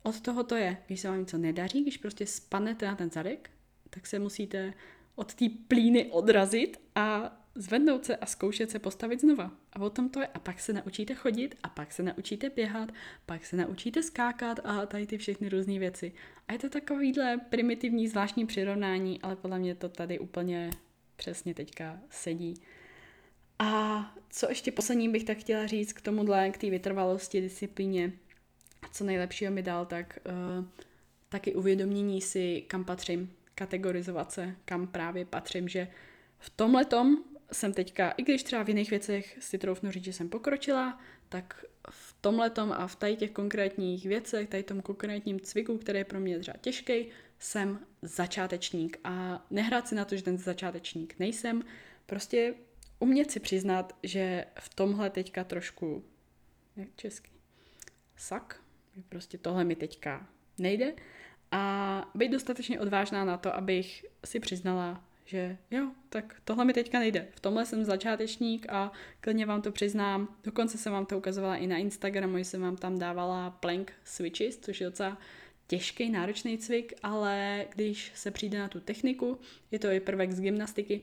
Od 0.06 0.20
toho 0.20 0.44
to 0.44 0.56
je. 0.56 0.76
Když 0.86 1.00
se 1.00 1.08
vám 1.08 1.18
něco 1.18 1.38
nedaří, 1.38 1.82
když 1.82 1.96
prostě 1.96 2.26
spadnete 2.26 2.86
na 2.86 2.94
ten 2.94 3.10
zadek, 3.10 3.50
tak 3.90 4.06
se 4.06 4.18
musíte 4.18 4.74
od 5.14 5.34
té 5.34 5.46
plíny 5.68 6.06
odrazit 6.10 6.80
a 6.94 7.36
zvednout 7.54 8.04
se 8.04 8.16
a 8.16 8.26
zkoušet 8.26 8.70
se 8.70 8.78
postavit 8.78 9.20
znova. 9.20 9.50
A 9.72 9.80
o 9.80 9.90
tom 9.90 10.08
to 10.08 10.20
je. 10.20 10.26
A 10.26 10.38
pak 10.38 10.60
se 10.60 10.72
naučíte 10.72 11.14
chodit, 11.14 11.54
a 11.62 11.68
pak 11.68 11.92
se 11.92 12.02
naučíte 12.02 12.50
běhat, 12.50 12.92
pak 13.26 13.46
se 13.46 13.56
naučíte 13.56 14.02
skákat 14.02 14.60
a 14.64 14.86
tady 14.86 15.06
ty 15.06 15.18
všechny 15.18 15.48
různé 15.48 15.78
věci. 15.78 16.12
A 16.48 16.52
je 16.52 16.58
to 16.58 16.68
takovýhle 16.68 17.38
primitivní, 17.48 18.08
zvláštní 18.08 18.46
přirovnání, 18.46 19.22
ale 19.22 19.36
podle 19.36 19.58
mě 19.58 19.74
to 19.74 19.88
tady 19.88 20.18
úplně 20.18 20.70
přesně 21.16 21.54
teďka 21.54 21.98
sedí. 22.10 22.54
A 23.58 24.14
co 24.30 24.48
ještě 24.48 24.72
poslední 24.72 25.08
bych 25.08 25.24
tak 25.24 25.38
chtěla 25.38 25.66
říct 25.66 25.92
k 25.92 26.00
tomuhle, 26.00 26.50
k 26.50 26.58
té 26.58 26.70
vytrvalosti, 26.70 27.40
disciplíně, 27.40 28.12
co 28.92 29.04
nejlepšího 29.04 29.52
mi 29.52 29.62
dal, 29.62 29.86
tak 29.86 30.18
uh, 30.26 30.64
taky 31.28 31.54
uvědomění 31.54 32.20
si, 32.20 32.64
kam 32.66 32.84
patřím, 32.84 33.32
kategorizovat 33.54 34.32
se, 34.32 34.56
kam 34.64 34.86
právě 34.86 35.24
patřím, 35.24 35.68
že 35.68 35.88
v 36.38 36.50
tomhle 36.50 36.86
jsem 37.52 37.72
teďka, 37.72 38.10
i 38.10 38.22
když 38.22 38.42
třeba 38.42 38.62
v 38.62 38.68
jiných 38.68 38.90
věcech 38.90 39.36
si 39.40 39.58
troufnu 39.58 39.90
říct, 39.90 40.04
že 40.04 40.12
jsem 40.12 40.28
pokročila, 40.28 41.00
tak 41.28 41.64
v 41.90 42.16
tomhle 42.20 42.50
a 42.72 42.86
v 42.86 42.96
tady 42.96 43.16
těch 43.16 43.30
konkrétních 43.30 44.06
věcech, 44.06 44.48
tady 44.48 44.62
tom 44.62 44.80
konkrétním 44.80 45.40
cviku, 45.40 45.78
který 45.78 45.98
je 45.98 46.04
pro 46.04 46.20
mě 46.20 46.38
třeba 46.38 46.56
těžký, 46.60 47.06
jsem 47.38 47.78
začátečník. 48.02 49.00
A 49.04 49.46
nehrát 49.50 49.88
si 49.88 49.94
na 49.94 50.04
to, 50.04 50.16
že 50.16 50.22
ten 50.22 50.38
začátečník 50.38 51.18
nejsem, 51.18 51.62
prostě 52.06 52.54
umět 52.98 53.30
si 53.30 53.40
přiznat, 53.40 53.96
že 54.02 54.44
v 54.60 54.74
tomhle 54.74 55.10
teďka 55.10 55.44
trošku, 55.44 56.04
jak 56.76 56.88
česky, 56.96 57.30
sak, 58.16 58.63
prostě 59.08 59.38
tohle 59.38 59.64
mi 59.64 59.76
teďka 59.76 60.26
nejde 60.58 60.94
a 61.50 62.10
být 62.14 62.32
dostatečně 62.32 62.80
odvážná 62.80 63.24
na 63.24 63.36
to, 63.36 63.54
abych 63.54 64.06
si 64.24 64.40
přiznala, 64.40 65.04
že 65.24 65.58
jo, 65.70 65.90
tak 66.08 66.40
tohle 66.44 66.64
mi 66.64 66.72
teďka 66.72 66.98
nejde. 66.98 67.28
V 67.30 67.40
tomhle 67.40 67.66
jsem 67.66 67.84
začátečník 67.84 68.66
a 68.68 68.92
klidně 69.20 69.46
vám 69.46 69.62
to 69.62 69.72
přiznám. 69.72 70.36
Dokonce 70.44 70.78
jsem 70.78 70.92
vám 70.92 71.06
to 71.06 71.18
ukazovala 71.18 71.56
i 71.56 71.66
na 71.66 71.76
Instagramu, 71.76 72.36
jsem 72.36 72.62
vám 72.62 72.76
tam 72.76 72.98
dávala 72.98 73.50
plank 73.50 73.92
switches, 74.04 74.58
což 74.58 74.80
je 74.80 74.86
docela 74.86 75.18
těžký, 75.66 76.10
náročný 76.10 76.58
cvik, 76.58 76.92
ale 77.02 77.66
když 77.74 78.12
se 78.14 78.30
přijde 78.30 78.58
na 78.58 78.68
tu 78.68 78.80
techniku, 78.80 79.38
je 79.70 79.78
to 79.78 79.90
i 79.90 80.00
prvek 80.00 80.32
z 80.32 80.40
gymnastiky, 80.40 81.00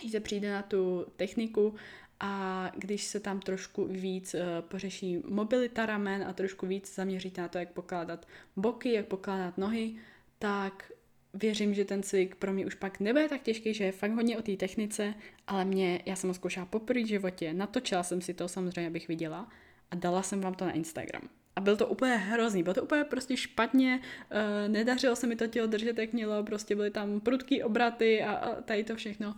když 0.00 0.12
se 0.12 0.20
přijde 0.20 0.52
na 0.52 0.62
tu 0.62 1.06
techniku 1.16 1.74
a 2.24 2.70
když 2.76 3.04
se 3.04 3.20
tam 3.20 3.40
trošku 3.40 3.84
víc 3.84 4.34
uh, 4.34 4.40
pořeší 4.60 5.18
mobilita 5.28 5.86
ramen 5.86 6.24
a 6.28 6.32
trošku 6.32 6.66
víc 6.66 6.94
zaměříte 6.94 7.40
na 7.40 7.48
to, 7.48 7.58
jak 7.58 7.72
pokládat 7.72 8.26
boky, 8.56 8.92
jak 8.92 9.06
pokládat 9.06 9.58
nohy, 9.58 9.94
tak 10.38 10.92
věřím, 11.34 11.74
že 11.74 11.84
ten 11.84 12.02
cvik 12.02 12.34
pro 12.34 12.52
mě 12.52 12.66
už 12.66 12.74
pak 12.74 13.00
nebude 13.00 13.28
tak 13.28 13.42
těžký, 13.42 13.74
že 13.74 13.84
je 13.84 13.92
fakt 13.92 14.10
hodně 14.10 14.38
o 14.38 14.42
té 14.42 14.56
technice, 14.56 15.14
ale 15.46 15.64
mě, 15.64 16.02
já 16.06 16.16
jsem 16.16 16.30
ho 16.30 16.34
zkoušela 16.34 16.66
poprvé 16.66 17.02
v 17.02 17.06
životě, 17.06 17.52
natočila 17.52 18.02
jsem 18.02 18.20
si 18.20 18.34
to 18.34 18.48
samozřejmě, 18.48 18.86
abych 18.86 19.08
viděla 19.08 19.48
a 19.90 19.96
dala 19.96 20.22
jsem 20.22 20.40
vám 20.40 20.54
to 20.54 20.64
na 20.64 20.72
Instagram. 20.72 21.22
A 21.56 21.60
byl 21.60 21.76
to 21.76 21.86
úplně 21.86 22.16
hrozný, 22.16 22.62
bylo 22.62 22.74
to 22.74 22.82
úplně 22.82 23.04
prostě 23.04 23.36
špatně, 23.36 24.00
uh, 24.00 24.72
nedařilo 24.72 25.16
se 25.16 25.26
mi 25.26 25.36
to 25.36 25.46
tělo 25.46 25.66
držet, 25.66 25.98
jak 25.98 26.12
mělo, 26.12 26.44
prostě 26.44 26.76
byly 26.76 26.90
tam 26.90 27.20
prudký 27.20 27.62
obraty 27.62 28.22
a 28.22 28.56
tady 28.64 28.84
to 28.84 28.96
všechno. 28.96 29.36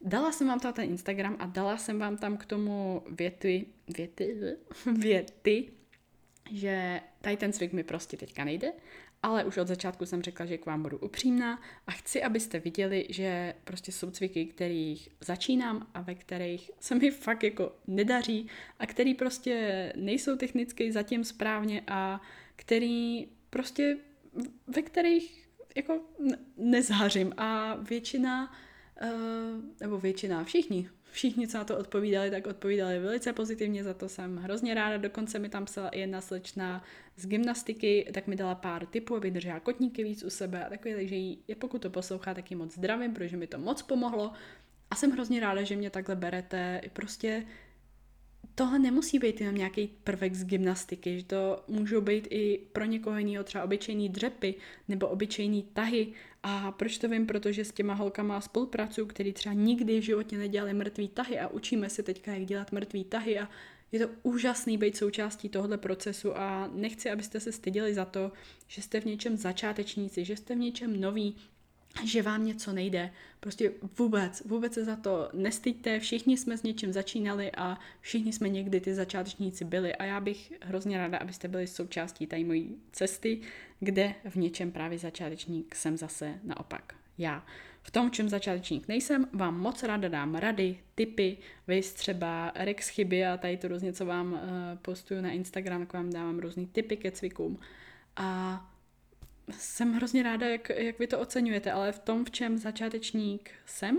Dala 0.00 0.32
jsem 0.32 0.48
vám 0.48 0.60
tam 0.60 0.72
ten 0.72 0.84
Instagram 0.84 1.36
a 1.38 1.46
dala 1.46 1.76
jsem 1.76 1.98
vám 1.98 2.16
tam 2.16 2.36
k 2.36 2.46
tomu 2.46 3.02
věty, 3.10 3.66
věty, 3.96 4.56
věty, 4.98 5.72
že 6.50 7.00
tady 7.20 7.36
ten 7.36 7.52
cvik 7.52 7.72
mi 7.72 7.84
prostě 7.84 8.16
teďka 8.16 8.44
nejde 8.44 8.72
ale 9.22 9.44
už 9.44 9.56
od 9.56 9.68
začátku 9.68 10.06
jsem 10.06 10.22
řekla, 10.22 10.46
že 10.46 10.58
k 10.58 10.66
vám 10.66 10.82
budu 10.82 10.98
upřímná 10.98 11.60
a 11.86 11.92
chci, 11.92 12.22
abyste 12.22 12.58
viděli, 12.58 13.06
že 13.10 13.54
prostě 13.64 13.92
jsou 13.92 14.10
cviky, 14.10 14.46
kterých 14.46 15.08
začínám 15.20 15.86
a 15.94 16.00
ve 16.00 16.14
kterých 16.14 16.70
se 16.80 16.94
mi 16.94 17.10
fakt 17.10 17.42
jako 17.42 17.72
nedaří 17.86 18.48
a 18.78 18.86
který 18.86 19.14
prostě 19.14 19.92
nejsou 19.96 20.36
technicky 20.36 20.92
zatím 20.92 21.24
správně 21.24 21.82
a 21.86 22.20
který 22.56 23.28
prostě 23.50 23.96
ve 24.66 24.82
kterých 24.82 25.48
jako 25.76 26.00
nezhařím 26.56 27.32
a 27.36 27.74
většina, 27.74 28.52
nebo 29.80 29.98
většina, 29.98 30.44
všichni 30.44 30.88
všichni, 31.10 31.48
co 31.48 31.58
na 31.58 31.64
to 31.64 31.78
odpovídali, 31.78 32.30
tak 32.30 32.46
odpovídali 32.46 32.98
velice 32.98 33.32
pozitivně, 33.32 33.84
za 33.84 33.94
to 33.94 34.08
jsem 34.08 34.36
hrozně 34.36 34.74
ráda. 34.74 34.96
Dokonce 34.96 35.38
mi 35.38 35.48
tam 35.48 35.64
psala 35.64 35.88
i 35.88 36.00
jedna 36.00 36.20
slečna 36.20 36.84
z 37.16 37.26
gymnastiky, 37.26 38.10
tak 38.14 38.26
mi 38.26 38.36
dala 38.36 38.54
pár 38.54 38.86
tipů, 38.86 39.16
aby 39.16 39.30
držela 39.30 39.60
kotníky 39.60 40.04
víc 40.04 40.24
u 40.24 40.30
sebe 40.30 40.64
a 40.64 40.68
takové, 40.68 40.94
takže 40.94 41.14
jí, 41.14 41.38
pokud 41.58 41.82
to 41.82 41.90
poslouchá, 41.90 42.34
tak 42.34 42.50
ji 42.50 42.56
moc 42.56 42.74
zdravím, 42.74 43.14
protože 43.14 43.36
mi 43.36 43.46
to 43.46 43.58
moc 43.58 43.82
pomohlo. 43.82 44.32
A 44.90 44.94
jsem 44.94 45.10
hrozně 45.10 45.40
ráda, 45.40 45.62
že 45.62 45.76
mě 45.76 45.90
takhle 45.90 46.16
berete. 46.16 46.80
Prostě 46.92 47.46
tohle 48.54 48.78
nemusí 48.78 49.18
být 49.18 49.40
jenom 49.40 49.56
nějaký 49.56 49.86
prvek 50.04 50.34
z 50.34 50.44
gymnastiky, 50.44 51.18
že 51.18 51.24
to 51.24 51.64
můžou 51.68 52.00
být 52.00 52.28
i 52.30 52.60
pro 52.72 52.84
někoho 52.84 53.18
jiného 53.18 53.44
třeba 53.44 53.64
obyčejný 53.64 54.08
dřepy 54.08 54.54
nebo 54.88 55.08
obyčejný 55.08 55.62
tahy. 55.62 56.12
A 56.42 56.72
proč 56.72 56.98
to 56.98 57.08
vím? 57.08 57.26
Protože 57.26 57.64
s 57.64 57.72
těma 57.72 57.94
holkama 57.94 58.40
spolupracuju, 58.40 59.06
který 59.06 59.32
třeba 59.32 59.52
nikdy 59.52 60.00
v 60.00 60.04
životě 60.04 60.38
nedělali 60.38 60.74
mrtvý 60.74 61.08
tahy 61.08 61.38
a 61.38 61.48
učíme 61.48 61.90
se 61.90 62.02
teďka, 62.02 62.32
jak 62.32 62.44
dělat 62.44 62.72
mrtvý 62.72 63.04
tahy 63.04 63.38
a 63.38 63.48
je 63.92 64.06
to 64.06 64.12
úžasný 64.22 64.78
být 64.78 64.96
součástí 64.96 65.48
tohoto 65.48 65.78
procesu 65.78 66.38
a 66.38 66.70
nechci, 66.74 67.10
abyste 67.10 67.40
se 67.40 67.52
styděli 67.52 67.94
za 67.94 68.04
to, 68.04 68.32
že 68.66 68.82
jste 68.82 69.00
v 69.00 69.04
něčem 69.04 69.36
začátečníci, 69.36 70.24
že 70.24 70.36
jste 70.36 70.54
v 70.54 70.58
něčem 70.58 71.00
noví, 71.00 71.36
že 72.04 72.22
vám 72.22 72.46
něco 72.46 72.72
nejde. 72.72 73.10
Prostě 73.40 73.72
vůbec, 73.98 74.42
vůbec 74.46 74.74
se 74.74 74.84
za 74.84 74.96
to 74.96 75.30
nestyďte, 75.32 76.00
všichni 76.00 76.36
jsme 76.36 76.58
s 76.58 76.62
něčím 76.62 76.92
začínali 76.92 77.52
a 77.52 77.78
všichni 78.00 78.32
jsme 78.32 78.48
někdy 78.48 78.80
ty 78.80 78.94
začátečníci 78.94 79.64
byli 79.64 79.94
a 79.94 80.04
já 80.04 80.20
bych 80.20 80.52
hrozně 80.62 80.98
ráda, 80.98 81.18
abyste 81.18 81.48
byli 81.48 81.66
součástí 81.66 82.26
tady 82.26 82.44
mojí 82.44 82.76
cesty, 82.92 83.40
kde 83.80 84.14
v 84.28 84.36
něčem 84.36 84.72
právě 84.72 84.98
začátečník 84.98 85.74
jsem 85.74 85.96
zase 85.96 86.34
naopak 86.44 86.94
já. 87.18 87.46
V 87.82 87.90
tom, 87.90 88.10
čem 88.10 88.28
začátečník 88.28 88.88
nejsem, 88.88 89.28
vám 89.32 89.60
moc 89.60 89.82
ráda 89.82 90.08
dám 90.08 90.34
rady, 90.34 90.78
tipy, 90.94 91.38
vy 91.66 91.82
třeba 91.82 92.52
Rex 92.54 92.88
chyby 92.88 93.26
a 93.26 93.36
tady 93.36 93.56
to 93.56 93.68
různě, 93.68 93.92
co 93.92 94.06
vám 94.06 94.32
uh, 94.32 94.38
postuju 94.82 95.20
na 95.20 95.30
Instagram, 95.30 95.80
tak 95.80 95.92
vám 95.92 96.10
dávám 96.10 96.38
různý 96.38 96.66
tipy 96.66 96.96
ke 96.96 97.10
cvikům. 97.10 97.58
A 98.16 98.67
jsem 99.50 99.92
hrozně 99.92 100.22
ráda, 100.22 100.48
jak, 100.48 100.68
jak 100.68 100.98
vy 100.98 101.06
to 101.06 101.20
oceňujete, 101.20 101.72
ale 101.72 101.92
v 101.92 101.98
tom, 101.98 102.24
v 102.24 102.30
čem 102.30 102.58
začátečník 102.58 103.50
jsem, 103.66 103.98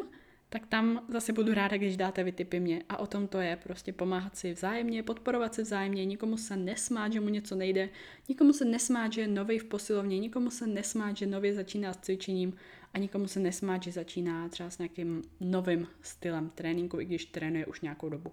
tak 0.50 0.68
tam 0.68 1.06
zase 1.10 1.34
budu 1.34 1.54
ráda, 1.54 1.78
když 1.78 1.98
dáte 1.98 2.24
vy 2.24 2.32
typy 2.32 2.60
mě. 2.60 2.84
A 2.90 2.98
o 2.98 3.08
tom 3.08 3.28
to 3.28 3.40
je, 3.40 3.56
prostě 3.56 3.94
pomáhat 3.94 4.38
si 4.38 4.54
vzájemně, 4.54 5.04
podporovat 5.04 5.56
se 5.56 5.62
vzájemně, 5.62 6.06
nikomu 6.06 6.38
se 6.38 6.58
nesmát, 6.58 7.14
že 7.14 7.20
mu 7.20 7.30
něco 7.30 7.56
nejde, 7.56 7.90
nikomu 8.30 8.54
se 8.54 8.66
nesmát, 8.66 9.14
že 9.14 9.22
je 9.22 9.28
nový 9.28 9.60
v 9.60 9.66
posilovně, 9.66 10.20
nikomu 10.20 10.52
se 10.52 10.68
nesmát, 10.68 11.18
že 11.18 11.28
nově 11.28 11.54
začíná 11.54 11.94
s 11.94 11.98
cvičením 11.98 12.54
a 12.94 12.98
nikomu 12.98 13.28
se 13.28 13.40
nesmát, 13.40 13.84
že 13.84 13.92
začíná 13.92 14.50
třeba 14.50 14.70
s 14.70 14.78
nějakým 14.78 15.22
novým 15.40 15.88
stylem 16.02 16.50
tréninku, 16.56 17.00
i 17.00 17.06
když 17.06 17.26
trénuje 17.26 17.66
už 17.66 17.82
nějakou 17.82 18.10
dobu. 18.10 18.32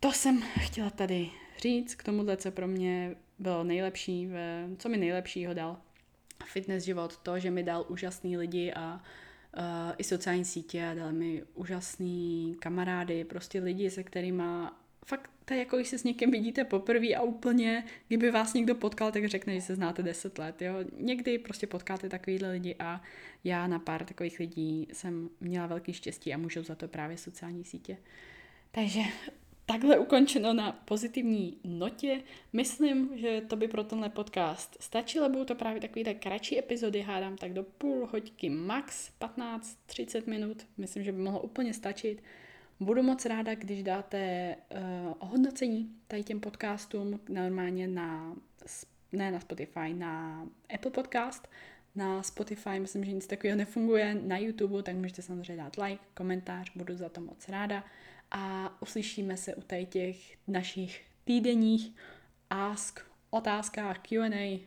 To 0.00 0.12
jsem 0.12 0.42
chtěla 0.60 0.90
tady 0.90 1.30
říct 1.58 1.94
k 1.94 2.02
tomuhle, 2.02 2.36
co 2.36 2.50
pro 2.50 2.66
mě 2.66 3.16
bylo 3.38 3.64
nejlepší, 3.64 4.28
co 4.78 4.88
mi 4.88 4.96
nejlepšího 4.96 5.54
dal 5.54 5.76
fitness 6.46 6.84
život, 6.84 7.16
to, 7.16 7.38
že 7.38 7.50
mi 7.50 7.62
dal 7.62 7.84
úžasný 7.88 8.36
lidi 8.36 8.72
a 8.72 8.94
uh, 9.56 9.94
i 9.98 10.04
sociální 10.04 10.44
sítě 10.44 10.86
a 10.86 10.94
dal 10.94 11.12
mi 11.12 11.42
úžasný 11.54 12.56
kamarády, 12.60 13.24
prostě 13.24 13.60
lidi, 13.60 13.90
se 13.90 14.02
kterými 14.02 14.42
fakt 15.06 15.30
to 15.44 15.54
je 15.54 15.60
jako, 15.60 15.76
když 15.76 15.88
se 15.88 15.98
s 15.98 16.04
někým 16.04 16.30
vidíte 16.30 16.64
poprvé 16.64 17.14
a 17.14 17.22
úplně, 17.22 17.84
kdyby 18.08 18.30
vás 18.30 18.54
někdo 18.54 18.74
potkal, 18.74 19.12
tak 19.12 19.26
řekne, 19.26 19.54
že 19.54 19.60
se 19.60 19.74
znáte 19.74 20.02
10 20.02 20.38
let, 20.38 20.62
jo. 20.62 20.74
Někdy 20.98 21.38
prostě 21.38 21.66
potkáte 21.66 22.08
takovýhle 22.08 22.50
lidi 22.50 22.76
a 22.78 23.02
já 23.44 23.66
na 23.66 23.78
pár 23.78 24.04
takových 24.04 24.38
lidí 24.38 24.88
jsem 24.92 25.30
měla 25.40 25.66
velký 25.66 25.92
štěstí 25.92 26.34
a 26.34 26.38
můžu 26.38 26.62
za 26.62 26.74
to 26.74 26.88
právě 26.88 27.18
sociální 27.18 27.64
sítě. 27.64 27.96
Takže 28.70 29.00
takhle 29.72 29.98
ukončeno 29.98 30.52
na 30.52 30.72
pozitivní 30.72 31.56
notě. 31.64 32.22
Myslím, 32.52 33.10
že 33.14 33.40
to 33.40 33.56
by 33.56 33.68
pro 33.68 33.84
tenhle 33.84 34.08
podcast 34.08 34.76
stačilo. 34.80 35.28
Budou 35.28 35.44
to 35.44 35.54
právě 35.54 35.80
takové 35.80 36.14
kratší 36.14 36.58
epizody, 36.58 37.00
hádám 37.00 37.36
tak 37.36 37.52
do 37.52 37.62
půl 37.62 38.08
hoďky 38.12 38.50
max 38.50 39.10
15-30 39.20 40.22
minut. 40.26 40.66
Myslím, 40.76 41.02
že 41.04 41.12
by 41.12 41.18
mohlo 41.18 41.40
úplně 41.40 41.74
stačit. 41.74 42.22
Budu 42.80 43.02
moc 43.02 43.26
ráda, 43.26 43.54
když 43.54 43.82
dáte 43.82 44.56
uh, 44.56 45.14
ohodnocení 45.18 45.90
tady 46.06 46.22
těm 46.22 46.40
podcastům 46.40 47.20
normálně 47.28 47.88
na, 47.88 48.36
ne 49.12 49.30
na 49.30 49.40
Spotify, 49.40 49.94
na 49.94 50.46
Apple 50.74 50.90
Podcast. 50.90 51.48
Na 51.94 52.22
Spotify 52.22 52.78
myslím, 52.78 53.04
že 53.04 53.12
nic 53.12 53.26
takového 53.26 53.58
nefunguje. 53.58 54.14
Na 54.14 54.38
YouTube, 54.38 54.82
tak 54.82 54.96
můžete 54.96 55.22
samozřejmě 55.22 55.56
dát 55.56 55.76
like, 55.76 56.02
komentář, 56.14 56.72
budu 56.74 56.96
za 56.96 57.08
to 57.08 57.20
moc 57.20 57.48
ráda 57.48 57.84
a 58.32 58.76
uslyšíme 58.82 59.36
se 59.36 59.54
u 59.54 59.62
tady 59.62 59.86
těch 59.86 60.16
našich 60.48 61.02
týdenních 61.24 61.94
ask, 62.50 63.00
otázkách, 63.30 63.98
Q&A, 63.98 64.60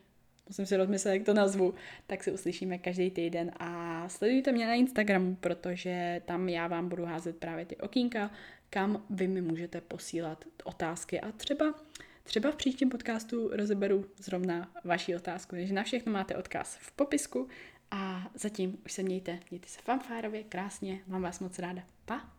musím 0.47 0.65
si 0.65 0.77
rozmyslet, 0.77 1.13
jak 1.13 1.23
to 1.23 1.33
nazvu, 1.33 1.73
tak 2.07 2.23
se 2.23 2.31
uslyšíme 2.31 2.77
každý 2.77 3.11
týden 3.11 3.51
a 3.59 4.09
sledujte 4.09 4.51
mě 4.51 4.67
na 4.67 4.73
Instagramu, 4.73 5.35
protože 5.35 6.21
tam 6.25 6.49
já 6.49 6.67
vám 6.67 6.89
budu 6.89 7.05
házet 7.05 7.37
právě 7.37 7.65
ty 7.65 7.77
okýnka, 7.77 8.31
kam 8.69 9.05
vy 9.09 9.27
mi 9.27 9.41
můžete 9.41 9.81
posílat 9.81 10.45
otázky 10.63 11.21
a 11.21 11.31
třeba 11.31 11.73
Třeba 12.23 12.51
v 12.51 12.55
příštím 12.55 12.89
podcastu 12.89 13.49
rozeberu 13.53 14.05
zrovna 14.17 14.71
vaši 14.83 15.15
otázku, 15.15 15.55
takže 15.55 15.73
na 15.73 15.83
všechno 15.83 16.11
máte 16.11 16.35
odkaz 16.35 16.77
v 16.81 16.91
popisku 16.91 17.47
A 17.91 18.31
zatím 18.33 18.77
už 18.85 18.91
se 18.91 19.03
mějte, 19.03 19.39
mějte 19.49 19.69
se 19.69 19.81
fanfárově, 19.81 20.43
krásně, 20.43 20.99
mám 21.07 21.21
vás 21.21 21.39
moc 21.39 21.59
ráda. 21.59 21.83
Pa! 22.05 22.29